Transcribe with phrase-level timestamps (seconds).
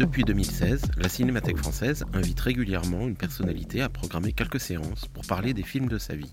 [0.00, 5.52] Depuis 2016, la Cinémathèque française invite régulièrement une personnalité à programmer quelques séances pour parler
[5.52, 6.32] des films de sa vie.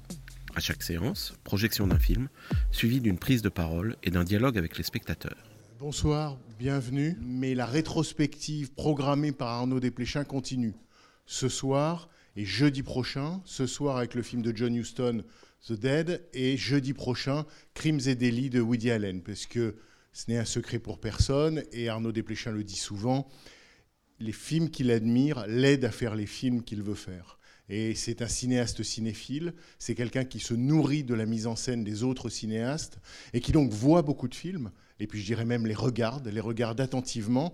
[0.55, 2.29] À chaque séance, projection d'un film,
[2.71, 5.35] suivie d'une prise de parole et d'un dialogue avec les spectateurs.
[5.79, 7.17] Bonsoir, bienvenue.
[7.21, 10.73] Mais la rétrospective programmée par Arnaud Desplechin continue.
[11.25, 15.25] Ce soir et jeudi prochain, ce soir avec le film de John Huston,
[15.67, 19.75] The Dead, et jeudi prochain, Crimes et délits de Woody Allen, parce que
[20.13, 23.27] ce n'est un secret pour personne, et Arnaud Desplechin le dit souvent,
[24.19, 27.37] les films qu'il admire l'aident à faire les films qu'il veut faire.
[27.69, 31.83] Et c'est un cinéaste cinéphile, c'est quelqu'un qui se nourrit de la mise en scène
[31.83, 32.99] des autres cinéastes,
[33.33, 36.39] et qui donc voit beaucoup de films, et puis je dirais même les regarde, les
[36.39, 37.51] regarde attentivement,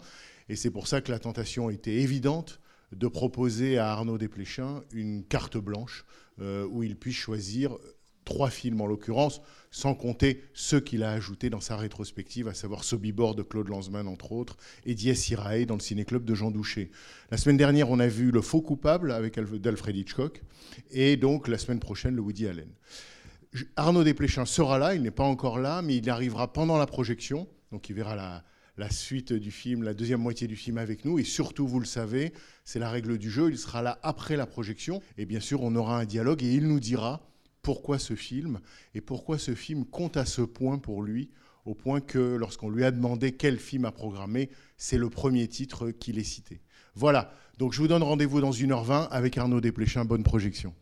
[0.50, 2.60] et c'est pour ça que la tentation était évidente
[2.92, 6.06] de proposer à Arnaud Desplechin une carte blanche
[6.40, 7.76] euh, où il puisse choisir
[8.24, 12.84] trois films en l'occurrence, sans compter ceux qu'il a ajoutés dans sa rétrospective, à savoir
[12.84, 16.92] Sobibor de Claude Lanzmann entre autres, et Dies Irae dans le ciné-club de Jean Douché.
[17.32, 20.42] La semaine dernière, on a vu Le Faux Coupable avec Alf- d'Alfred Hitchcock,
[20.92, 22.70] et donc la semaine prochaine, le Woody Allen.
[23.76, 27.48] Arnaud Desplechin sera là, il n'est pas encore là, mais il arrivera pendant la projection,
[27.72, 28.44] donc il verra
[28.78, 31.86] la suite du film, la deuxième moitié du film avec nous, et surtout, vous le
[31.86, 35.62] savez, c'est la règle du jeu, il sera là après la projection, et bien sûr,
[35.62, 37.28] on aura un dialogue, et il nous dira
[37.64, 38.60] pourquoi ce film,
[38.94, 41.32] et pourquoi ce film compte à ce point pour lui,
[41.66, 45.90] au point que lorsqu'on lui a demandé quel film à programmer, c'est le premier titre
[45.90, 46.62] qu'il est cité.
[46.94, 50.76] Voilà, donc je vous donne rendez-vous dans 1h20 avec Arnaud Desplechin, bonne projection.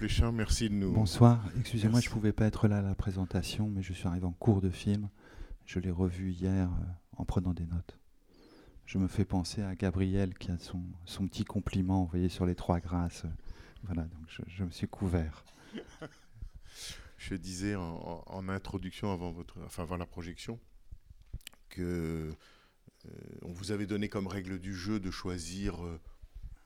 [0.00, 0.92] Bonsoir Arnaud Desplechin, merci de nous...
[0.92, 4.24] Bonsoir, excusez-moi, je ne pouvais pas être là à la présentation, mais je suis arrivé
[4.24, 5.10] en cours de film.
[5.66, 6.84] Je l'ai revu hier euh,
[7.18, 7.98] en prenant des notes.
[8.86, 12.54] Je me fais penser à Gabriel qui a son, son petit compliment envoyé sur les
[12.54, 13.26] trois grâces.
[13.84, 15.44] Voilà, donc je, je me suis couvert.
[17.18, 20.58] Je disais en introduction avant, votre, enfin avant la projection
[21.68, 22.32] que
[23.06, 23.10] euh,
[23.42, 26.00] on vous avait donné comme règle du jeu de choisir euh,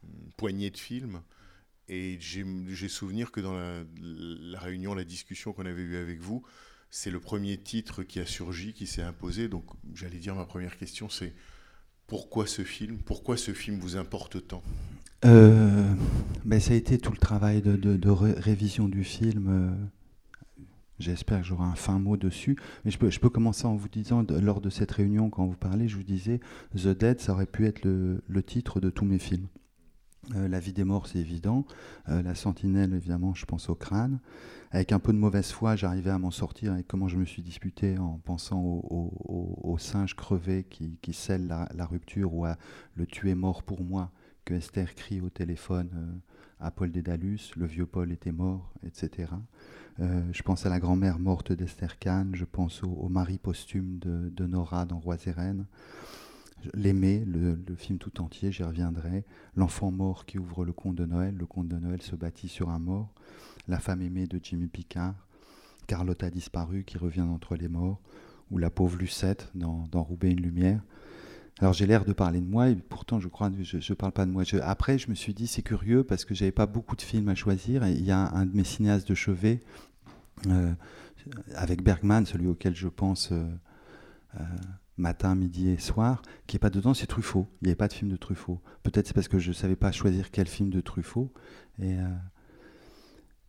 [0.05, 1.23] une poignée de films.
[1.89, 6.43] Et j'ai souvenir que dans la, réunion, la discussion qu'on avait eue avec vous,
[6.91, 9.49] c'est le premier titre qui a surgi, qui s'est imposé.
[9.49, 11.35] Donc j'allais dire ma première question, c'est
[12.07, 12.99] pourquoi ce film?
[12.99, 14.63] Pourquoi ce film vous importe tant?
[15.25, 15.93] Euh,
[16.45, 19.49] ben, ça a été tout le travail de, de- de ré- révision du film.
[19.49, 20.65] euh,
[20.99, 22.57] J'espère que j'aurai un fin mot dessus.
[22.85, 25.97] Mais je peux, commencer en vous disant, lors de cette réunion, quand vous parlez, je
[25.97, 26.41] vous disais,
[26.77, 29.49] The Dead, ça aurait pu être le titre de tous mes films.
[30.35, 31.65] Euh, la vie des morts, c'est évident.
[32.09, 34.19] Euh, la sentinelle, évidemment, je pense au crâne.
[34.71, 37.43] Avec un peu de mauvaise foi, j'arrivais à m'en sortir avec comment je me suis
[37.43, 42.57] disputé en pensant au, singe crevé qui, scelle la, rupture ou à
[42.97, 44.11] le tuer mort pour moi
[44.45, 49.29] que Esther crie au téléphone euh, à Paul Dédalus, le vieux Paul était mort, etc.
[49.99, 54.47] Je pense à la grand-mère morte d'Esther Kahn, je pense au, mari posthume de, de
[54.47, 55.65] Nora dans Rois et.
[56.73, 59.25] L'aimer, le, film tout entier, j'y reviendrai.
[59.57, 62.71] L'enfant mort qui ouvre le conte de Noël, le conte de Noël se bâtit sur
[62.71, 63.13] un mort.
[63.69, 65.15] La femme aimée de Jimmy Picard.
[65.87, 68.01] Carlotta disparue qui revient d'entre les morts.
[68.51, 70.81] Ou la pauvre Lucette dans, dans Roubaix une lumière.
[71.61, 74.27] Alors j'ai l'air de parler de moi et pourtant je crois je ne parle pas
[74.27, 74.43] de moi.
[74.63, 77.37] Après je me suis dit c'est curieux parce que j'avais pas beaucoup de films à
[77.37, 79.63] choisir il y a un, de mes cinéastes de chevet
[80.49, 80.73] euh,
[81.55, 83.47] avec Bergman, celui auquel je pense euh,
[84.37, 84.45] euh,
[84.97, 87.49] matin, midi et soir, qui est pas dedans, c'est Truffaut.
[87.61, 88.61] Il n'y avait pas de film de Truffaut.
[88.83, 91.33] Peut-être c'est parce que je savais pas choisir quel film de Truffaut
[91.81, 92.09] et euh,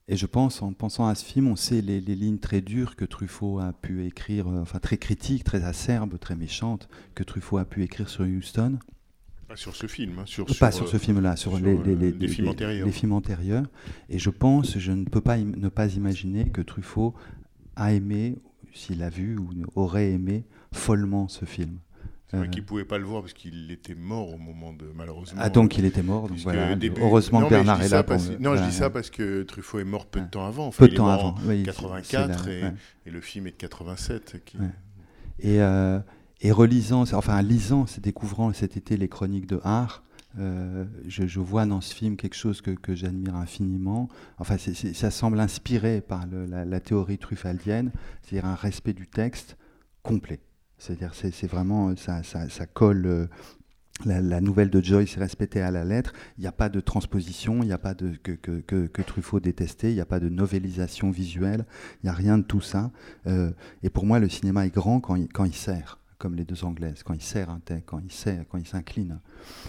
[0.08, 2.96] et je pense, en pensant à ce film, on sait les, les lignes très dures
[2.96, 7.58] que Truffaut a pu écrire, euh, enfin très critiques, très acerbes, très méchantes, que Truffaut
[7.58, 8.78] a pu écrire sur Houston.
[9.48, 11.84] Pas sur ce film, hein, sur, pas sur, sur ce film-là, sur, sur, les, euh,
[11.84, 12.86] les- les- les films antérieurs.
[12.86, 13.66] les films antérieurs.
[14.10, 17.16] Et je pense, je ne peux pas ne pas imaginer que Truffaut
[17.76, 18.38] a aimé,
[18.76, 20.46] s'il a vu ou aurait aimé
[20.76, 21.80] follement ce film.
[22.28, 24.74] C'est vrai Euh, qu'il ne pouvait pas le voir parce qu'il était mort au moment
[24.74, 25.40] de malheureusement.
[25.44, 26.76] ah donc il était mort, donc puisque voilà.
[26.76, 28.16] début- Heureusement Non, que Bernard est là pour.
[28.16, 30.68] parce- Non, je dis ça parce que Truffaut est mort peu de temps avant.
[30.68, 31.30] Enfin, Peu de temps avant.
[31.30, 32.74] en oui, c'est- 84 c'est la- et, ouais.
[33.06, 34.42] et le film est de 87.
[34.44, 34.66] qui- Ouais.
[35.40, 36.00] Et, euh,
[36.42, 40.02] et relisant, enfin lisant, découvrant cet été les chroniques de Art,
[40.40, 44.10] euh, je, je vois dans ce film quelque chose que, que j'admire infiniment.
[44.40, 47.92] Enfin, ça semble inspiré par le- la, la théorie truffaldienne,
[48.24, 49.58] c'est-à-dire un respect du texte
[50.02, 50.40] complet.
[50.86, 53.06] C'est-à-dire, c'est vraiment, ça, ça, colle.
[53.08, 53.28] euh,
[54.06, 56.14] la, nouvelle de Joyce est respectée à la lettre.
[56.38, 59.96] Il n'y a pas de transposition, il n'y a pas de que, Truffaut détestait, il
[59.96, 61.66] n'y a pas de novélisation visuelle,
[62.04, 62.92] il n'y a rien de tout ça.
[63.26, 63.52] Euh,
[63.82, 67.14] et pour moi, le cinéma est grand quand il sert, comme les deux anglaises, quand
[67.14, 69.20] il sert un texte, quand il sert, quand il s'incline.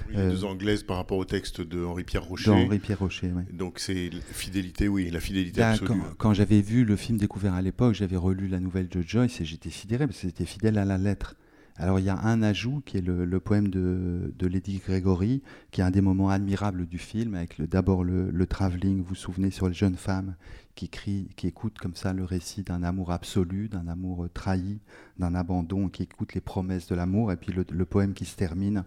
[0.09, 2.51] Oui, les Euh, deux anglaises par rapport au texte de Henri-Pierre Rocher.
[2.51, 3.43] Dans Henri-Pierre Rocher, oui.
[3.53, 5.89] Donc c'est fidélité, oui, la fidélité Là, absolue.
[5.89, 9.41] quand quand j'avais vu le film découvert à l'époque, j'avais relu la nouvelle de Joyce
[9.41, 11.35] et j'étais sidéré parce que c'était fidèle à la lettre.
[11.79, 15.43] Alors il y a un ajout qui est le, le poème de, de Lady Gregory,
[15.71, 19.15] qui est un des moments admirables du film, avec d'abord le, le travelling, vous vous
[19.15, 20.37] souvenez, sur les jeunes femmes
[20.75, 24.81] qui crient, qui écoutent comme ça le récit d'un amour absolu, d'un amour euh, trahi,
[25.19, 28.37] d'un abandon, qui écoutent les promesses de l'amour, et puis le, le poème qui se
[28.37, 28.85] termine,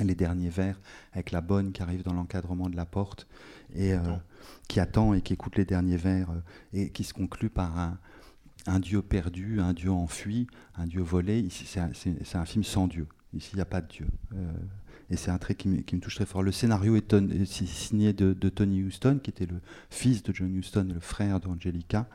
[0.00, 0.80] les derniers vers,
[1.12, 3.26] avec la bonne qui arrive dans l'encadrement de la porte,
[3.74, 4.00] et euh,
[4.68, 6.40] qui attend et qui écoute les derniers vers, euh,
[6.72, 7.98] et qui se conclut par un,
[8.68, 11.40] un Dieu perdu, un Dieu enfui, un Dieu volé.
[11.40, 11.80] Ici, c'est
[12.36, 13.06] un, film sans Dieu.
[13.34, 14.06] Ici, il n'y a pas de Dieu.
[14.34, 14.52] Euh,
[15.10, 16.42] et c'est un trait qui me, touche très fort.
[16.42, 19.60] Le scénario est, signé de Tony Houston, qui était le
[19.90, 22.06] fils de John Houston, le frère d'Angelica.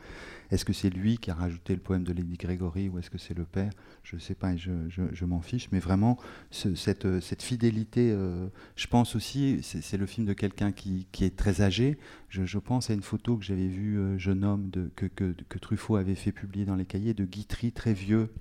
[0.53, 3.17] Est-ce que c'est lui qui a rajouté le poème de Lady Gregory ou est-ce que
[3.17, 3.71] c'est le père?
[4.03, 5.67] Je ne sais pas et je, m'en fiche.
[5.71, 6.19] Mais vraiment,
[6.67, 11.61] euh, cette fidélité, euh, je pense aussi, c'est le film de quelqu'un qui, est très
[11.61, 11.97] âgé.
[12.29, 16.31] Je, pense à une photo que j'avais vue, euh, jeune homme, que Truffaut avait fait
[16.31, 18.31] publier dans les cahiers, de Guitry, très vieux,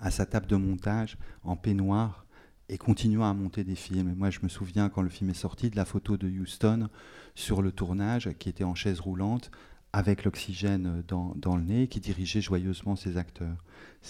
[0.00, 2.24] à sa table de montage, en peignoir,
[2.70, 4.08] et continuant à monter des films.
[4.08, 6.88] Et moi, je me souviens, quand le film est sorti, de la photo de Houston
[7.34, 9.50] sur le tournage, qui était en chaise roulante,
[9.96, 13.56] avec l'oxygène dans, dans le nez, qui dirigeait joyeusement ses acteurs.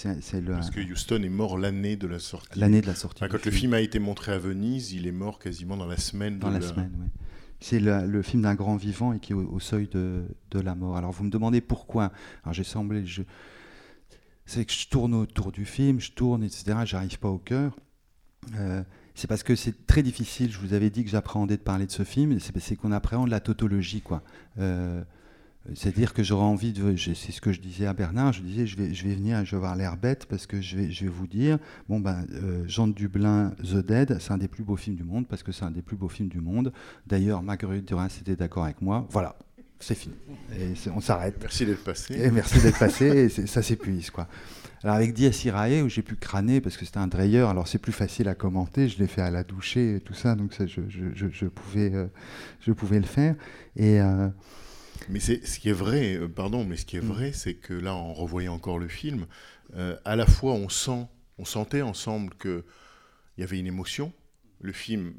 [0.04, 2.58] Le- Parce que Houston est mort l'année de la sortie.
[2.58, 3.22] l'année de la sortie.
[3.22, 5.96] Enfin, quand le film a été montré à Venise, il est mort quasiment dans la
[5.98, 6.38] semaine.
[6.38, 7.06] Dans de la semaine, oui.
[7.60, 10.58] C'est le, le film d'un grand vivant et qui est au, au seuil de, de
[10.60, 10.96] la mort.
[10.96, 12.12] Alors vous me demandez pourquoi.
[12.42, 13.22] Alors j'ai semblé, je,
[14.46, 16.78] c'est que je tourne autour du film, je tourne, etc.
[16.84, 17.76] J'arrive pas au cœur.
[18.56, 18.82] Euh,
[19.14, 20.50] c'est parce que c'est très difficile.
[20.50, 22.38] Je vous avais dit que j'appréhendais de parler de ce film.
[22.40, 24.22] c'est qu'on appréhende la tautologie, quoi.
[24.58, 25.02] Euh,
[25.72, 26.94] c'est-à-dire que j'aurais envie de.
[26.96, 28.34] C'est ce que je disais à Bernard.
[28.34, 30.76] Je disais, je vais, je vais venir, je vais avoir l'air bête parce que je
[30.76, 31.58] vais, je vais vous dire,
[31.88, 35.04] bon ben, euh, Jean de Dublin, The Dead, c'est un des plus beaux films du
[35.04, 36.72] monde parce que c'est un des plus beaux films du monde.
[37.06, 39.06] D'ailleurs, Marguerite Duras était d'accord avec moi.
[39.10, 39.36] Voilà,
[39.80, 40.14] c'est fini.
[40.58, 41.36] Et on s'arrête.
[41.40, 42.14] Merci d'être passé.
[42.14, 43.06] Et merci d'être passé.
[43.06, 44.28] et ça s'épuise, quoi.
[44.82, 47.78] Alors avec Diaz Irae, où j'ai pu crâner parce que c'était un drayeur, alors c'est
[47.78, 48.86] plus facile à commenter.
[48.90, 51.46] Je l'ai fait à la doucher et tout ça, donc ça, je, je- je- je
[51.46, 52.06] pouvais, euh,
[52.60, 53.34] je pouvais le faire.
[53.76, 54.28] Et euh,
[55.08, 57.06] Mais c'est ce qui est vrai, euh, pardon, mais ce qui est Mm.
[57.08, 59.26] vrai, c'est que là, en revoyant encore le film,
[59.76, 61.06] euh, à la fois on sent,
[61.38, 62.64] on sentait ensemble que
[63.36, 64.12] il y avait une émotion.
[64.60, 65.14] Le film,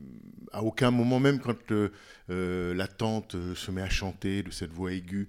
[0.53, 1.91] à aucun moment, même quand le-
[2.29, 5.27] euh, la tante se met à chanter de cette voix aiguë,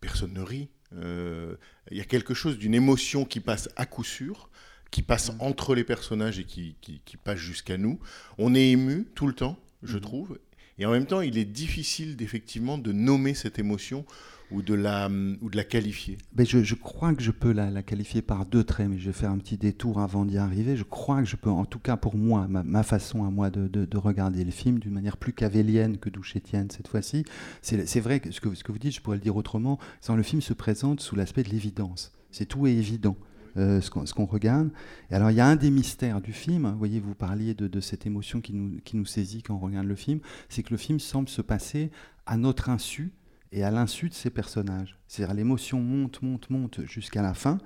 [0.00, 0.68] personne ne rit.
[0.94, 1.56] Euh,
[1.90, 4.50] Il y a quelque chose d'une émotion qui passe à coup sûr,
[4.90, 5.36] qui passe Mm.
[5.40, 7.98] entre les personnages et qui, qui- qui passe jusqu'à nous.
[8.38, 10.00] On est ému tout le temps, je Mm.
[10.00, 10.38] trouve.
[10.78, 14.04] Et en même temps, il est difficile d'effectivement de nommer cette émotion
[14.52, 15.08] ou de la,
[15.40, 16.18] ou de la qualifier.
[16.32, 19.06] ben, je, je crois que je peux la, la qualifier par deux traits, mais je
[19.06, 20.76] vais faire un petit détour avant d'y arriver.
[20.76, 23.50] Je crois que je peux, en tout cas pour moi, ma, ma façon à moi
[23.50, 27.24] de, de- de regarder le film d'une manière plus cavélienne que douchétienne cette fois-ci.
[27.62, 29.80] C'est vrai que ce, que ce que vous dites, je pourrais le dire autrement,
[30.14, 32.12] le film se présente sous l'aspect de l'évidence.
[32.30, 33.16] C'est tout est évident.
[33.56, 34.70] Euh, ce qu'on regarde.
[35.10, 37.80] Et alors, il y a un des mystères du film, vous voyez, vous parliez de,
[37.80, 41.28] cette émotion qui nous, saisit quand on regarde le film, c'est que le film semble
[41.28, 41.90] se passer
[42.26, 43.12] à notre insu
[43.52, 44.98] et à l'insu de ces personnages.
[45.08, 47.58] C'est-à-dire l'émotion monte, monte, monte jusqu'à la fin,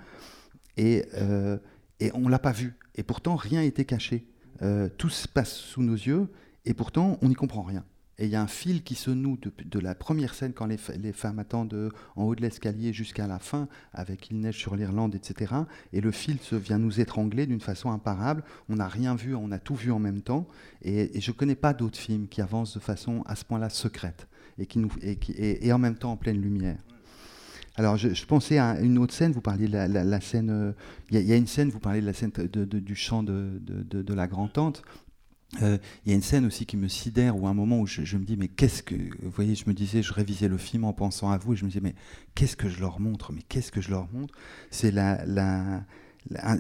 [0.76, 1.59] et, euh,
[2.14, 2.76] on ne l'a pas vu.
[2.94, 4.26] Et pourtant, rien n'était caché.
[4.62, 6.28] Euh, tout se passe sous nos yeux,
[6.64, 7.85] et pourtant, on n'y comprend rien.
[8.20, 10.76] Et il y a un fil qui se noue de, la première scène quand les,
[10.76, 15.14] femmes attendent euh, en haut de l'escalier jusqu'à la fin, avec Il neige sur l'Irlande,
[15.14, 15.54] etc.
[15.94, 18.44] Et le fil se vient nous étrangler d'une façon imparable.
[18.68, 20.46] On n'a rien vu, on a tout vu en même temps.
[20.82, 24.28] Et, je ne connais pas d'autres films qui avancent de façon à ce point-là secrète
[24.58, 26.76] et, qui nous, et, en même temps en pleine lumière.
[27.76, 29.32] Alors, je, pensais à une autre scène.
[29.32, 30.50] Vous parliez de la, scène.
[30.50, 30.72] euh,
[31.10, 31.70] Il y, a- une scène.
[31.70, 34.82] Vous parlez de la scène de- du chant de- de la grand-tante.
[35.62, 38.16] Euh, Il y a une scène aussi qui me sidère, ou un moment où je,
[38.16, 38.95] me dis, mais qu'est-ce que.
[38.95, 41.64] Vous voyez, je me disais, je révisais le film en pensant à vous, et je
[41.64, 41.95] me disais, mais
[42.35, 44.35] qu'est-ce que je leur montre Mais qu'est-ce que je leur montre?
[44.71, 45.85] C'est la.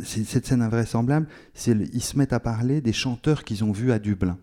[0.04, 3.98] cette scène invraisemblable, c'est ils se mettent à parler des chanteurs qu'ils ont vus à
[3.98, 4.38] Dublin.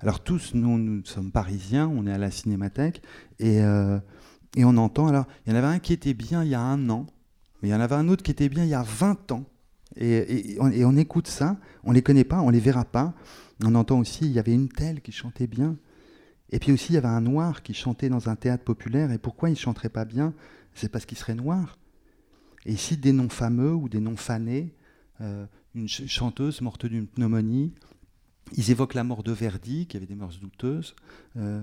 [0.00, 3.02] Alors tous, nous, nous sommes parisiens, on est à la cinémathèque,
[3.38, 3.98] et, euh,
[4.56, 6.60] et on entend, alors, il y en avait un qui était bien il y a
[6.60, 7.06] un an,
[7.62, 9.44] mais il y en avait un autre qui était bien il y a 20 ans.
[9.96, 13.12] Et, et- on, on écoute ça, on les connaît pas, on les verra pas.
[13.64, 15.76] On entend aussi, il y avait une telle qui chantait bien.
[16.50, 19.12] Et puis aussi, il y avait un noir qui chantait dans un théâtre populaire.
[19.12, 20.34] Et pourquoi il ne chanterait pas bien?
[20.74, 21.78] C'est parce qu'il serait noir.
[22.66, 24.74] Et ici, des noms fameux ou des noms fanés,
[25.20, 27.72] euh, une ch- chanteuse morte d'une pneumonie,
[28.56, 30.94] ils évoquent la mort de Verdi, qui avait des mœurs douteuses.
[31.36, 31.62] euh,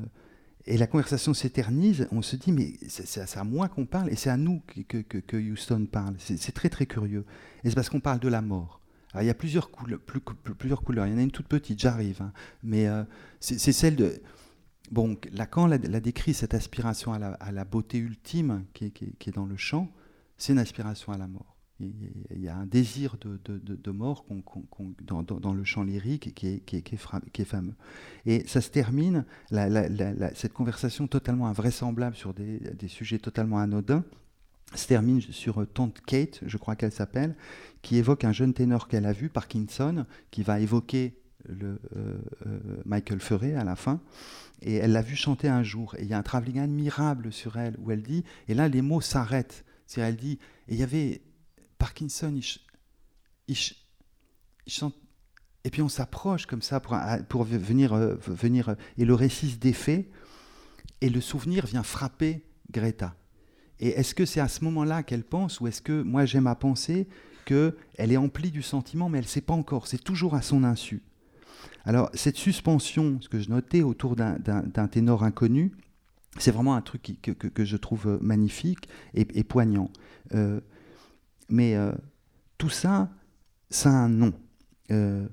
[0.70, 2.08] et la conversation s'éternise.
[2.12, 5.38] On se dit, mais c'est à- moi qu'on parle, et c'est à nous que, que-
[5.38, 6.16] Houston parle.
[6.20, 7.26] C'est très, très curieux.
[7.64, 8.82] Et c'est parce qu'on parle de la mort.
[9.18, 11.08] Alors, il y a plusieurs, couleurs.
[11.08, 12.22] Il y en a une toute petite, j'arrive.
[12.22, 12.32] hein.
[12.62, 13.04] Mais euh,
[13.40, 14.22] c'est celle de.
[14.92, 19.92] Bon, Lacan l'a décrit, cette aspiration à la, beauté ultime qui est, dans le chant,
[20.38, 21.58] c'est une aspiration à la mort.
[21.80, 24.24] Il y a- un désir de, mort
[25.02, 27.76] dans, le chant lyrique qui est, fameux.
[28.28, 29.26] Et ça se termine,
[30.36, 34.06] cette conversation totalement invraisemblable sur des sujets totalement anodins,
[34.76, 37.36] se termine sur euh, Tante Kate, je crois qu'elle s'appelle,
[37.82, 42.60] qui évoque un jeune ténor qu'elle a vu, Parkinson, qui va évoquer le, euh, euh,
[42.86, 44.02] Michael Ferré à la fin.
[44.62, 45.96] Et elle l'a vu chanter un jour.
[45.98, 48.82] Et il y a un travelling admirable sur elle où elle dit, et là les
[48.82, 49.64] mots s'arrêtent.
[49.86, 51.22] C'est elle dit, et il y avait
[51.78, 52.60] Parkinson, il, ch-
[53.48, 53.86] il ch-
[54.66, 54.96] il chante.
[55.64, 58.76] Et puis on s'approche comme ça pour, venir, venir.
[58.98, 60.10] Et le récit se défait,
[61.02, 63.16] et le souvenir vient frapper Greta.
[63.80, 66.56] Et est-ce que c'est à ce moment-là qu'elle pense, ou est-ce que moi j'aime à
[66.56, 67.08] penser
[67.46, 70.64] qu'elle est emplie du sentiment, mais elle ne sait pas encore, c'est toujours à son
[70.64, 71.02] insu.
[71.86, 75.72] Alors cette suspension, ce que je notais autour d'un- ténor inconnu,
[76.38, 79.90] c'est vraiment un truc que, je trouve magnifique et, poignant.
[80.34, 80.60] Euh,
[81.50, 81.94] mais euh,
[82.58, 83.10] tout ça,
[83.70, 84.34] ça a un nom.
[84.92, 85.28] Euh,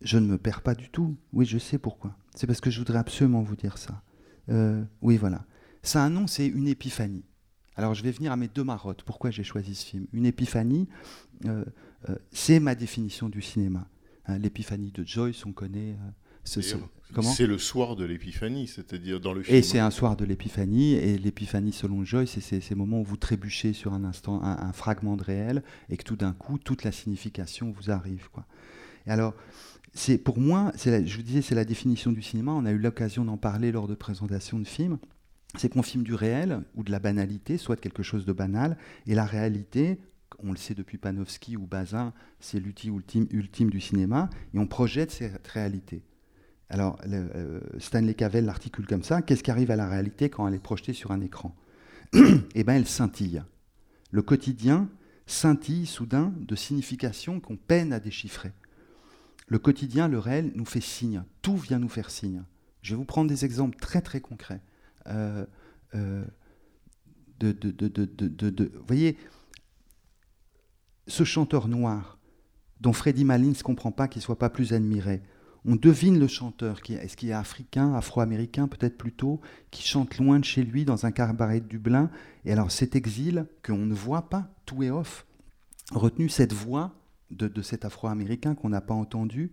[0.00, 1.16] je ne me perds pas du tout.
[1.32, 2.16] Oui, je sais pourquoi.
[2.34, 4.02] C'est parce que je voudrais absolument vous dire ça.
[5.02, 5.44] Oui, voilà.
[5.86, 7.24] Ça a un nom, c'est une épiphanie.
[7.76, 9.02] Alors je vais venir à mes deux marottes.
[9.02, 10.06] Pourquoi j'ai choisi ce film?
[10.12, 10.88] Une épiphanie,
[11.44, 11.64] euh,
[12.08, 13.86] euh, c'est ma définition du cinéma.
[14.26, 15.92] Hein, L'épiphanie de Joyce, on connaît.
[15.92, 16.10] euh,
[16.44, 17.30] ce- ce- D'ailleurs, comment?
[17.32, 19.56] C'est le soir de l'épiphanie, c'est-à-dire dans le film.
[19.56, 23.16] et c'est un soir de l'épiphanie, et l'épiphanie selon Joyce, c'est ces, moments où vous
[23.16, 26.82] trébuchez sur un instant, un, un fragment de réel, et que tout d'un coup, toute
[26.82, 28.28] la signification vous arrive.
[28.32, 28.46] Quoi.
[29.06, 29.34] Et alors,
[29.92, 32.52] c'est pour moi, la- je vous disais, c'est la définition du cinéma.
[32.52, 34.98] On a eu l'occasion d'en parler lors de présentations de films.
[35.56, 38.76] C'est qu'on filme du réel ou de la banalité, soit de quelque chose de banal,
[39.06, 39.98] et la réalité,
[40.38, 44.66] on le sait depuis Panofsky ou Bazin, c'est l'outil ultime, ultime du cinéma, et on
[44.66, 46.02] projette cette réalité.
[46.68, 49.22] Alors, euh, Stanley Cavell l'articule comme ça.
[49.22, 51.54] Qu'est-ce qui arrive à la réalité quand elle est projetée sur un écran?
[52.54, 53.42] Eh bien, elle scintille.
[54.10, 54.88] Le quotidien
[55.26, 58.52] scintille soudain de significations qu'on peine à déchiffrer.
[59.48, 61.22] Le quotidien, le réel, nous fait signe.
[61.42, 62.42] Tout vient nous faire signe.
[62.82, 64.60] Je vais vous prendre des exemples très très concrets.
[65.08, 65.46] Euh,
[65.94, 66.24] euh,
[67.38, 67.88] de, de, de,
[68.50, 69.18] de, vous voyez,
[71.06, 72.18] ce chanteur noir
[72.80, 75.22] dont Freddie Malin ne comprend pas qu'il ne soit pas plus admiré,
[75.66, 80.44] on devine le chanteur, est-ce qu'il est africain, afro-américain peut-être plutôt, qui chante loin de
[80.44, 82.08] chez lui dans un cabaret de Dublin.
[82.44, 85.26] Et alors cet exil qu'on ne voit pas, tout est off,
[85.90, 86.94] retenu cette voix
[87.32, 89.52] de, de cet afro-américain qu'on n'a pas entendu,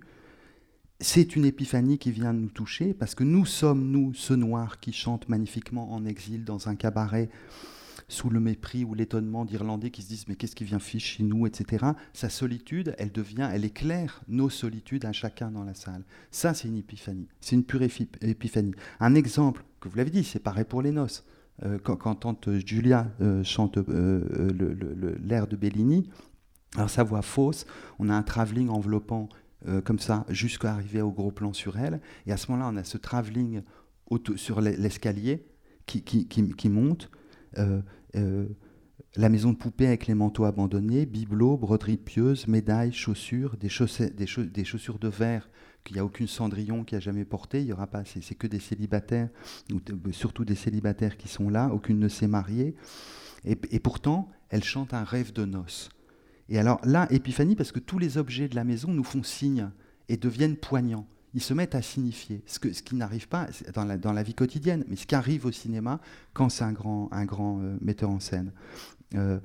[1.03, 4.93] c'est une épiphanie qui vient nous toucher, parce que nous sommes, nous, ce noir qui
[4.93, 7.29] chante magnifiquement en exil dans un cabaret,
[8.07, 11.23] sous le mépris ou l'étonnement d'Irlandais qui se disent mais qu'est-ce qui vient fiche chez
[11.23, 11.85] nous, etc.
[12.13, 16.03] Sa solitude, elle devient, elle éclaire nos solitudes à chacun dans la salle.
[16.31, 17.27] Ça, c'est une épiphanie.
[17.41, 18.73] C'est une pure épi- épiphanie.
[18.99, 21.25] Un exemple, que vous l'avez dit, c'est pareil pour les noces.
[21.63, 26.09] Euh, quand, tante Julia euh, chante euh, l'air de Bellini,
[26.75, 27.65] alors sa voix fausse,
[27.99, 29.29] on a un travelling enveloppant
[29.67, 32.01] euh, comme ça jusqu'à arriver au gros plan sur elle.
[32.25, 33.61] Et à ce moment-là, on a ce travelling
[34.35, 35.45] sur l'e- l'escalier
[35.85, 37.09] qui, monte.
[37.57, 37.81] Euh,
[38.15, 38.47] euh,
[39.15, 44.99] la maison de poupée avec les manteaux abandonnés, bibelots, broderies pieuses, médailles, chaussures, des, chaussures
[44.99, 45.49] de verre
[45.83, 47.61] qu'il n'y a aucune Cendrillon qui a jamais porté.
[47.61, 49.29] Il y aura pas, c'est que des célibataires,
[49.71, 49.79] ou
[50.11, 51.69] surtout des célibataires qui sont là.
[51.71, 52.75] Aucune ne s'est mariée.
[53.45, 55.89] Et, et pourtant, elle chante un rêve de noces.
[56.49, 59.69] Et alors là, épiphanie, parce que tous les objets de la maison nous font signe
[60.09, 61.07] et deviennent poignants.
[61.33, 65.07] ils se mettent à signifier, ce, qui n'arrive pas dans la, vie quotidienne, mais ce
[65.07, 65.99] qui arrive au cinéma
[66.33, 68.51] quand c'est un grand, un grand euh, metteur en scène.
[69.15, 69.39] Euh,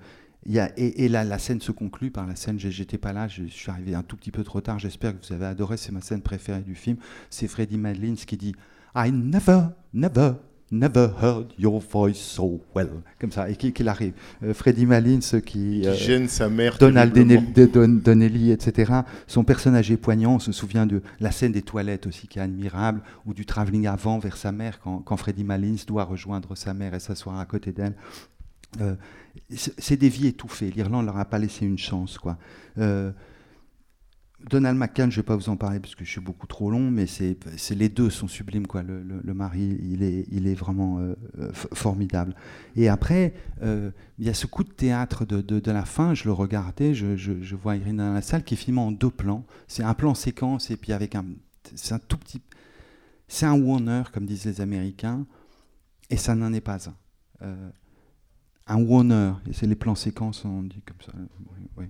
[0.47, 3.95] et, et la, scène se conclut par la scène, j'étais pas là, je, suis arrivé
[3.95, 6.63] un tout petit peu trop tard, j'espère que vous avez adoré, c'est ma scène préférée
[6.63, 6.97] du film,
[7.31, 8.55] c'est Freddie Madlins qui dit
[8.95, 10.33] «I never, never,
[10.71, 12.91] Never heard your voice so well.
[13.19, 14.13] Comme ça, et qu'il qui arrive.
[14.43, 16.77] Euh, Freddie Malins qui, qui euh, gêne sa mère.
[16.77, 18.93] Donald Donnelly, etc.
[19.27, 20.35] Son personnage est poignant.
[20.35, 23.87] On se souvient de la scène des toilettes aussi, qui est admirable, ou du travelling
[23.87, 27.47] avant vers sa mère, quand, quand Freddie Malins doit rejoindre sa mère et s'asseoir à
[27.47, 27.95] côté d'elle.
[28.83, 28.95] Euh,
[29.57, 30.71] c'est des vies étouffées.
[30.71, 32.37] L'Irlande leur a pas laissé une chance, quoi.
[34.49, 36.71] Donald McCann, je ne vais pas vous en parler parce que je suis beaucoup trop
[36.71, 37.37] long, mais c'est
[37.75, 38.67] les deux sont sublimes.
[38.69, 38.83] Quoi.
[38.83, 40.03] Le, mari, il
[40.47, 41.15] est, vraiment euh,
[41.53, 42.35] formidable.
[42.77, 46.33] Et après, euh, il y a ce coup de théâtre de, la fin, je le
[46.33, 49.45] regardais, je, vois Irina dans la salle qui est filmé en deux plans.
[49.67, 51.25] C'est un plan séquence et puis avec un.
[51.75, 52.41] C'est un tout petit.
[53.27, 55.27] C'est un Warner, comme disent les Américains,
[56.09, 56.95] et ça n'en est pas un.
[57.43, 57.71] Euh,
[58.69, 61.13] un Warner, c'est les plans séquences, on dit comme ça.
[61.17, 61.87] Oui, oui.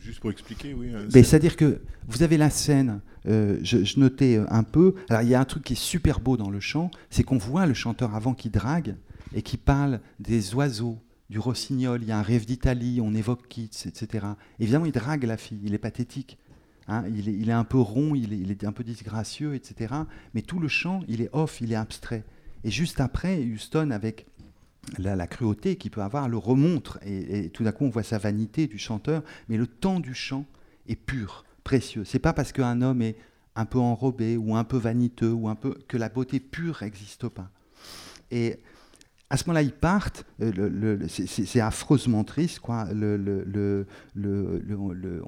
[0.00, 0.90] Juste pour expliquer, oui.
[0.92, 5.28] Euh, C'est-à-dire que vous avez la scène, euh, je, je, notais un peu, alors il
[5.28, 7.74] y a un truc qui est super beau dans le chant, c'est qu'on voit le
[7.74, 8.96] chanteur avant qui drague
[9.34, 10.98] et qui parle des oiseaux,
[11.30, 14.26] du rossignol, il y a un rêve d'Italie, on évoque Keats, etc.
[14.60, 16.38] Évidemment, il drague la fille, il est pathétique.
[16.86, 19.54] Hein, il, est, il, est, un peu rond, il est, il est, un peu disgracieux,
[19.54, 19.94] etc.
[20.34, 22.24] Mais tout le chant, il est off, il est abstrait.
[22.62, 24.26] Et juste après, Houston, avec
[24.98, 28.66] la, cruauté qu'il peut avoir le remontre et, tout d'un coup on voit sa vanité
[28.66, 30.44] du chanteur, mais le temps du chant
[30.86, 32.04] est pur, précieux.
[32.04, 33.16] C'est pas parce qu'un homme est
[33.56, 37.28] un peu enrobé ou un peu vaniteux ou un peu que la beauté pure n'existe
[37.28, 37.50] pas.
[38.30, 38.58] Et
[39.30, 40.26] à ce moment-là, ils partent.
[40.40, 42.86] Euh, c'est affreusement triste, quoi.
[42.92, 43.86] On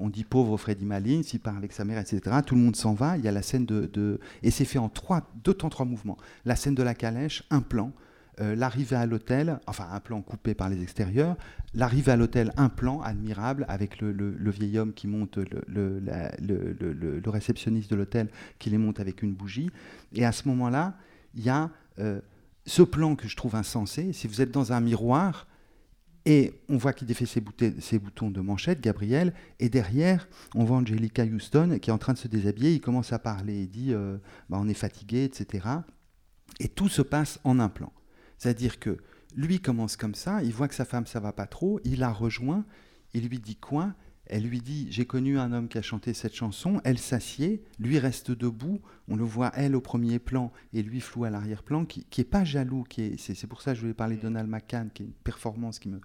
[0.09, 2.21] dit pauvre Freddy Malins, il part avec sa mère, etc.
[2.45, 3.17] Tout le monde s'en va.
[3.17, 5.85] Il y a la scène de, de et c'est fait en trois, deux temps trois
[5.85, 6.17] mouvements.
[6.45, 7.91] La scène de la calèche, un plan
[8.39, 11.35] euh, l'arrivée à l'hôtel, enfin un plan coupé par les extérieurs,
[11.73, 17.95] l'arrivée à l'hôtel, un plan admirable avec le, vieil homme qui monte, le, réceptionniste de
[17.95, 19.69] l'hôtel qui les monte avec une bougie.
[20.13, 20.97] Et à ce moment-là,
[21.35, 22.21] il y a euh,
[22.65, 24.13] ce plan que je trouve insensé.
[24.13, 25.47] Si vous êtes dans un miroir,
[26.25, 27.41] et on voit qu'il défait ses,
[27.79, 32.11] ses, boutons de manchette, Gabriel, et derrière, on voit Angelica Houston qui est en train
[32.11, 34.17] de se déshabiller, il commence à parler, il dit euh,
[34.49, 35.65] bah, on est fatigué, etc.
[36.59, 37.93] Et tout se passe en un plan.
[38.37, 38.97] C'est-à-dire que
[39.35, 42.11] lui commence comme ça, il voit que sa femme ça va pas trop, il la
[42.11, 42.65] rejoint,
[43.13, 43.93] il lui dit quoi?
[44.29, 47.97] Elle lui dit j'ai connu un homme qui a chanté cette chanson, elle s'assied, lui
[47.97, 52.03] reste debout, on le voit elle au premier plan et lui flou à l'arrière-plan, qui,
[52.05, 54.49] qui est pas jaloux, qui est, c'est, pour ça que je voulais parler de Donald
[54.49, 56.01] McCann, qui est une performance qui me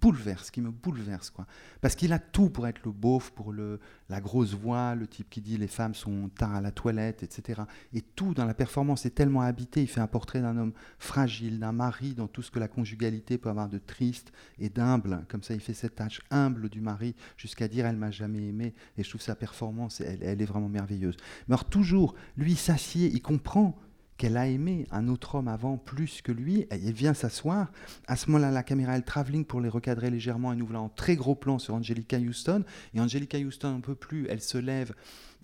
[0.00, 1.46] bouleverse, qui me bouleverse, quoi.
[1.80, 5.28] Parce qu'il a tout pour être le beauf, pour le, la grosse voix, le type
[5.30, 7.62] qui dit les femmes sont tard à la toilette, etc.
[7.92, 9.82] Et tout dans la performance est tellement habité.
[9.82, 13.38] Il fait un portrait d'un homme fragile, d'un mari, dans tout ce que la conjugalité
[13.38, 15.24] peut avoir de triste et d'humble.
[15.28, 18.74] Comme ça, il fait cette tâche humble du mari jusqu'à dire elle m'a jamais aimé.
[18.96, 21.16] Et je trouve sa performance, elle, est vraiment merveilleuse.
[21.48, 23.78] Mais alors toujours, lui s'assied, il comprend
[24.16, 27.70] qu'elle a aimé un autre homme avant plus que lui, elle vient s'asseoir.
[28.06, 30.88] À ce moment-là, la caméra, elle travelling pour les recadrer légèrement et nous voilà en
[30.88, 32.64] très gros plan sur Angelica Houston.
[32.94, 34.94] Et Angelica Houston un peu plus, elle se lève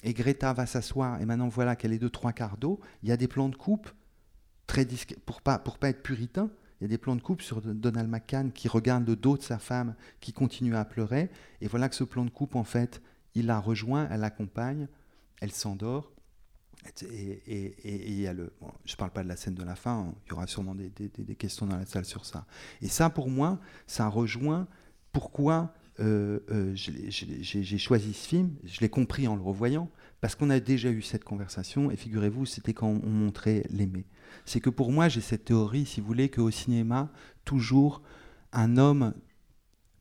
[0.03, 1.21] et Greta va s'asseoir.
[1.21, 2.81] Et maintenant, voilà qu'elle est de trois quarts d'eau.
[3.03, 3.89] Il y a des plans de coupe,
[4.67, 4.87] très
[5.27, 6.51] pour pas, pour pas être puritain.
[6.81, 9.43] Il y a des plans de coupe sur Donald McCann qui regarde le dos de
[9.43, 11.31] sa femme qui continue à pleurer.
[11.61, 13.03] Et voilà que ce plan de coupe, en fait,
[13.35, 14.89] il la rejoint, elle l'accompagne,
[15.41, 16.13] elle s'endort.
[17.03, 18.53] Et, il y a le,
[18.85, 20.75] je ne parle pas de la scène de la fin, hein, il y aura sûrement
[20.75, 20.91] des,
[21.37, 22.47] questions dans la salle sur ça.
[22.81, 24.67] Et ça, pour moi, ça rejoint
[25.13, 28.55] pourquoi euh, euh, j'ai choisi ce film.
[28.65, 29.91] Je l'ai compris en le revoyant,
[30.21, 34.07] parce qu'on a déjà eu cette conversation, et figurez-vous, c'était quand on montrait l'aimer.
[34.45, 37.11] C'est que pour moi, j'ai cette théorie, si vous voulez, qu'au cinéma,
[37.45, 38.03] toujours,
[38.53, 39.15] un homme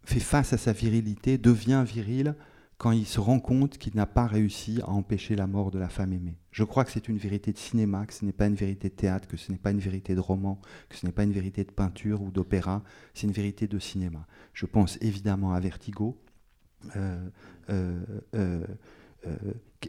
[0.03, 2.35] fait face à sa virilité, devient viril
[2.81, 5.87] quand il se rend compte qu'il n'a pas réussi à empêcher la mort de la
[5.87, 6.39] femme aimée.
[6.49, 8.95] Je crois que c'est une vérité de cinéma, que ce n'est pas une vérité de
[8.95, 11.63] théâtre, que ce n'est pas une vérité de roman, que ce n'est pas une vérité
[11.63, 12.81] de peinture ou d'opéra,
[13.13, 14.25] c'est une vérité de cinéma.
[14.53, 16.17] Je pense évidemment à Vertigo,
[16.95, 17.29] euh,
[17.69, 17.99] euh,
[18.33, 18.65] euh,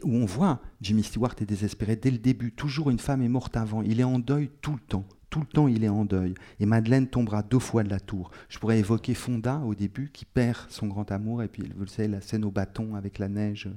[0.03, 2.51] où on voit Jimmy Stewart est désespéré dès le début.
[2.51, 3.81] Toujours une femme est morte avant.
[3.81, 5.07] Il est en deuil tout le temps.
[5.33, 6.35] Tout le temps, il est en deuil.
[6.59, 8.29] Et Madeleine tombera deux fois de la tour.
[8.49, 11.89] Je pourrais évoquer Fonda au début, qui perd son grand amour, et puis, vous le
[11.89, 13.67] savez, la scène au bâton avec la neige.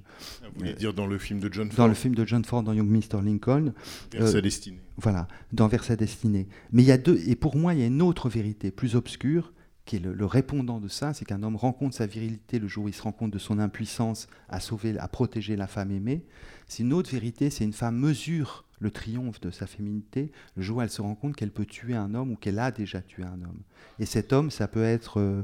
[0.43, 2.45] Vous voulez euh, dire dans le film de John Ford Dans le film de John
[2.45, 3.23] Ford, dans Young Mr.
[3.25, 3.73] Lincoln.
[4.13, 4.83] Vers euh, sa destinée.
[4.99, 6.47] Voilà, dans Vers sa destinée.
[6.73, 8.95] Mais il y a deux, et pour moi, il y a une autre vérité, plus
[8.95, 9.55] obscure,
[9.87, 12.89] qui est le, répondant de ça, c'est qu'un homme rencontre sa virilité le jour où
[12.89, 16.25] il se rend compte de son impuissance à sauver, à protéger la femme aimée.
[16.67, 20.79] C'est une autre vérité, c'est une femme mesure le triomphe de sa féminité le jour
[20.79, 23.23] où elle se rend compte qu'elle peut tuer un homme ou qu'elle a déjà tué
[23.23, 23.63] un homme.
[23.99, 25.43] Et cet homme, ça peut être euh,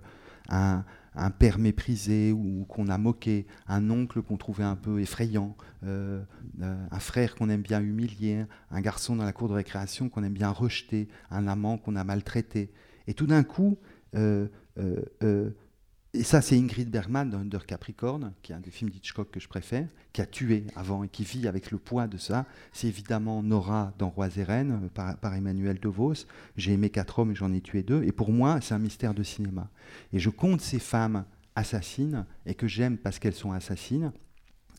[0.49, 0.85] un,
[1.31, 6.21] père méprisé ou qu'on a moqué, un oncle qu'on trouvait un peu effrayant, euh,
[6.61, 10.25] euh, un frère qu'on aime bien humilier, un garçon dans la cour de récréation qu'on
[10.25, 12.73] aime bien rejeter, un amant qu'on a maltraité.
[13.07, 13.79] Et tout d'un coup,
[16.15, 19.41] et ça c'est Ingrid Bergman dans Under Capricorn, qui est un des films d'Hitchcock que
[19.41, 22.45] je préfère, qui a tué avant et qui vit avec le poids de ça.
[22.73, 26.27] C'est évidemment Nora dans Rois et Reines, euh, par, Emmanuel DeVos.
[26.57, 28.03] J'ai aimé quatre hommes et j'en ai tué deux.
[28.05, 29.71] Et pour moi, c'est un mystère de cinéma.
[30.13, 34.13] Et je compte ces femmes assassines et que j'aime parce qu'elles sont assassines.